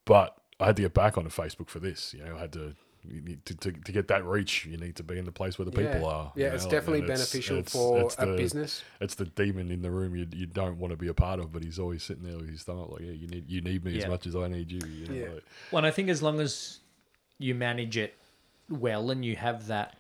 [0.06, 2.14] But I had to get back onto Facebook for this.
[2.14, 2.76] You know, I had to.
[3.04, 5.58] You need to, to, to get that reach, you need to be in the place
[5.58, 6.06] where the people yeah.
[6.08, 6.32] are.
[6.36, 8.84] Yeah, it's know, definitely and it's- beneficial it's- for it's a the- business.
[9.00, 11.52] It's the demon in the room you, you don't want to be a part of,
[11.52, 13.84] but he's always sitting there with his thumb up, like, yeah, you need you need
[13.84, 14.04] me Yeah.
[14.04, 14.82] as much as I need you.
[14.88, 15.34] you know, Yeah.
[15.34, 16.78] like- Well, and I think as long as
[17.40, 18.14] you manage it
[18.72, 19.98] well and you have that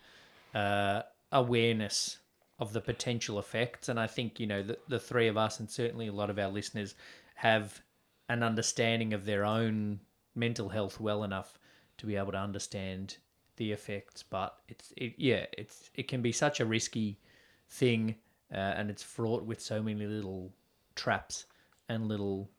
[0.53, 1.01] uh,
[1.31, 2.17] awareness
[2.59, 5.69] of the potential effects, and I think you know the, the three of us, and
[5.69, 6.95] certainly a lot of our listeners,
[7.35, 7.81] have
[8.29, 9.99] an understanding of their own
[10.35, 11.57] mental health well enough
[11.97, 13.17] to be able to understand
[13.57, 14.23] the effects.
[14.23, 17.19] But it's it, yeah, it's it can be such a risky
[17.69, 18.15] thing,
[18.53, 20.51] uh, and it's fraught with so many little
[20.95, 21.45] traps
[21.89, 22.49] and little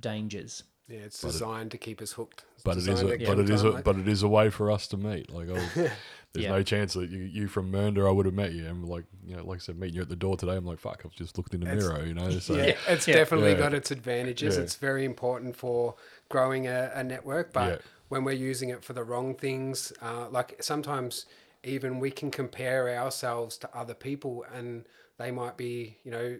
[0.00, 0.64] dangers.
[0.88, 2.44] Yeah, it's designed to keep us hooked.
[2.54, 4.50] It's but it is, a, but it is, a, like- but it is a way
[4.50, 5.30] for us to meet.
[5.30, 5.90] Like, I was, there's
[6.34, 6.50] Yeah.
[6.50, 8.66] no chance that you, you from Mernda, I would have met you.
[8.66, 10.80] And like, you know, like I said, meeting you at the door today, I'm like,
[10.80, 12.30] fuck, I've just looked in the It's- mirror, you know.
[12.40, 13.14] So, yeah, it's Yeah.
[13.14, 13.58] definitely Yeah.
[13.58, 14.56] got its advantages.
[14.56, 14.62] Yeah.
[14.62, 15.94] It's very important for
[16.28, 17.78] growing a, a network, but Yeah.
[18.08, 21.26] when we're using it for the wrong things, uh, like sometimes
[21.64, 24.84] even we can compare ourselves to other people, and
[25.16, 26.38] they might be, you know,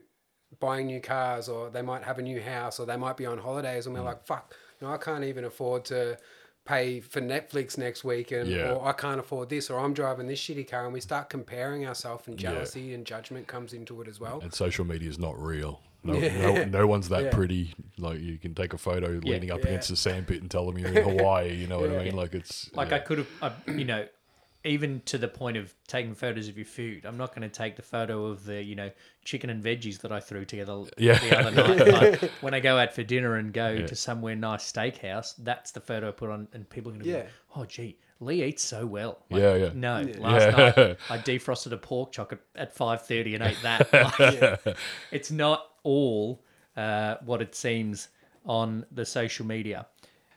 [0.60, 3.38] buying new cars, or they might have a new house, or they might be on
[3.38, 3.86] holidays, Mm.
[3.88, 6.18] and we're like, fuck, you know, I can't even afford to
[6.64, 8.74] pay for Netflix next week and Yeah.
[8.74, 11.84] or I can't afford this or I'm driving this shitty car and we start comparing
[11.84, 12.52] ourselves and Yeah.
[12.52, 14.38] jealousy and judgment comes into it as well.
[14.40, 15.80] And social media is not real.
[16.04, 16.52] No, Yeah.
[16.52, 17.30] no, no one's that Yeah.
[17.30, 17.74] pretty.
[17.98, 19.70] Like you can take a photo leaning up Yeah.
[19.70, 21.52] against the sandpit and tell them you're in Hawaii.
[21.52, 22.14] You know what I mean?
[22.14, 22.96] Like it's Like yeah.
[22.96, 24.06] I could have, you know,
[24.64, 27.04] even to the point of taking photos of your food.
[27.04, 28.90] I'm not going to take the photo of the you know
[29.24, 31.18] chicken and veggies that I threw together Yeah.
[31.18, 31.78] the other night.
[31.78, 35.80] But when I go out for dinner and go to somewhere nice steakhouse, that's the
[35.80, 37.22] photo I put on, and people are going to Yeah.
[37.22, 39.70] go, "Oh, gee, Lee eats so well." Like, Yeah, yeah.
[39.74, 40.72] No, last Yeah.
[40.76, 43.88] night I defrosted a pork chop at, at five thirty and ate that.
[43.92, 44.76] Like,
[45.10, 46.44] It's not all
[46.76, 48.08] uh, what it seems
[48.46, 49.86] on the social media.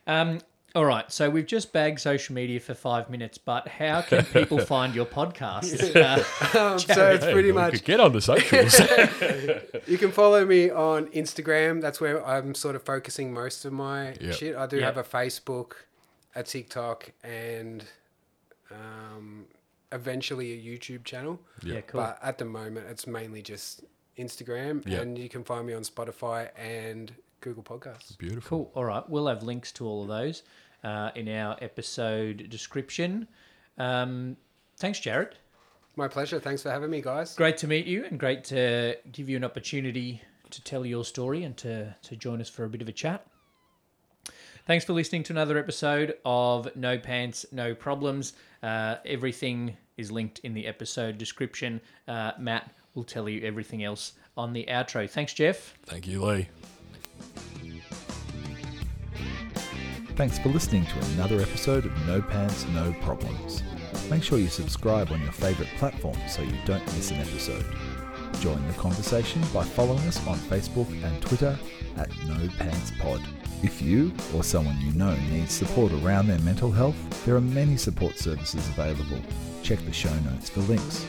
[0.08, 0.40] Um,
[0.76, 4.60] all right, so we've just bagged social media for five minutes, but how can people
[4.66, 5.96] find your podcast?
[5.96, 6.24] Uh,
[6.60, 8.80] Um, so it's Hey, pretty we much could get on the socials.
[9.88, 11.80] You can follow me on Instagram.
[11.82, 14.34] That's where I'm sort of focusing most of my Yep.
[14.34, 14.56] shit.
[14.56, 14.86] I do Yep.
[14.86, 15.74] have a Facebook,
[16.36, 17.84] a TikTok, and
[18.72, 19.46] um,
[19.92, 21.40] eventually a YouTube channel.
[21.64, 22.02] yeah, cool.
[22.02, 23.84] But at the moment, it's mainly just
[24.18, 25.02] Instagram, Yep.
[25.02, 28.18] and you can find me on Spotify and Google Podcasts.
[28.18, 28.66] Beautiful.
[28.66, 28.72] Cool.
[28.76, 29.08] All right.
[29.08, 30.42] We'll have links to all of those
[30.86, 33.28] uh, in our episode description.
[33.78, 34.38] Um,
[34.78, 35.36] thanks, Jared.
[35.98, 36.40] My pleasure.
[36.40, 37.36] Thanks for having me, guys.
[37.36, 40.22] Great to meet you and great to give you an opportunity
[40.52, 43.26] to tell your story and to, to join us for a bit of a chat.
[44.68, 48.34] Thanks for listening to another episode of No Pants, No Problems.
[48.64, 51.80] Uh, everything is linked in the episode description.
[52.08, 55.10] Uh, Matt will tell you everything else on the outro.
[55.10, 55.76] Thanks, Jeff.
[55.86, 56.48] Thank you, Lee.
[60.16, 63.62] Thanks for listening to another episode of No Pants, No Problems.
[64.10, 67.66] Make sure you subscribe on your favourite platform so you don't miss an episode.
[68.40, 71.60] Join the conversation by following us on Facebook and Twitter
[71.98, 73.22] at No Pants Pod.
[73.62, 76.96] If you or someone you know needs support around their mental health,
[77.26, 79.20] there are many support services available.
[79.64, 81.06] Check the show notes for links.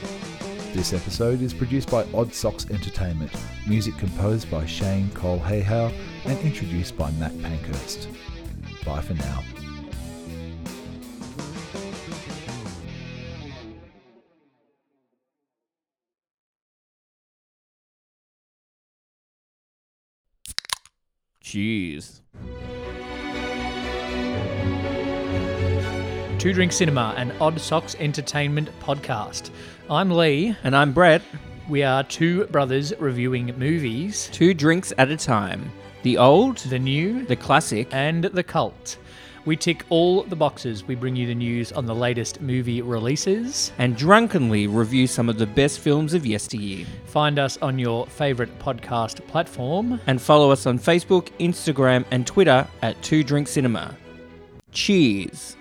[0.73, 3.31] This episode is produced by Odd Socks Entertainment,
[3.69, 5.93] music composed by Shane Cole Hayhow,
[6.25, 8.09] and introduced by Matt Pankhurst.
[8.87, 9.43] Bye for now.
[21.43, 22.21] Jeez.
[26.39, 29.51] Two Drink Cinema, an Odd Socks Entertainment podcast.
[29.91, 30.55] I'm Lee.
[30.63, 31.23] And I'm Brett.
[31.69, 35.73] We are two brothers reviewing movies, Two drinks at a time.
[36.07, 38.97] The old, the new, the classic, and the cult.
[39.45, 40.85] We tick all the boxes.
[40.87, 43.73] We bring you the news on the latest movie releases.
[43.79, 46.87] and drunkenly review some of the best films of yesteryear.
[47.07, 50.01] Find us on your favourite podcast platform.
[50.07, 53.97] And follow us on Facebook, Instagram, and Twitter at Two Drink Cinema.
[54.71, 55.56] Cheers.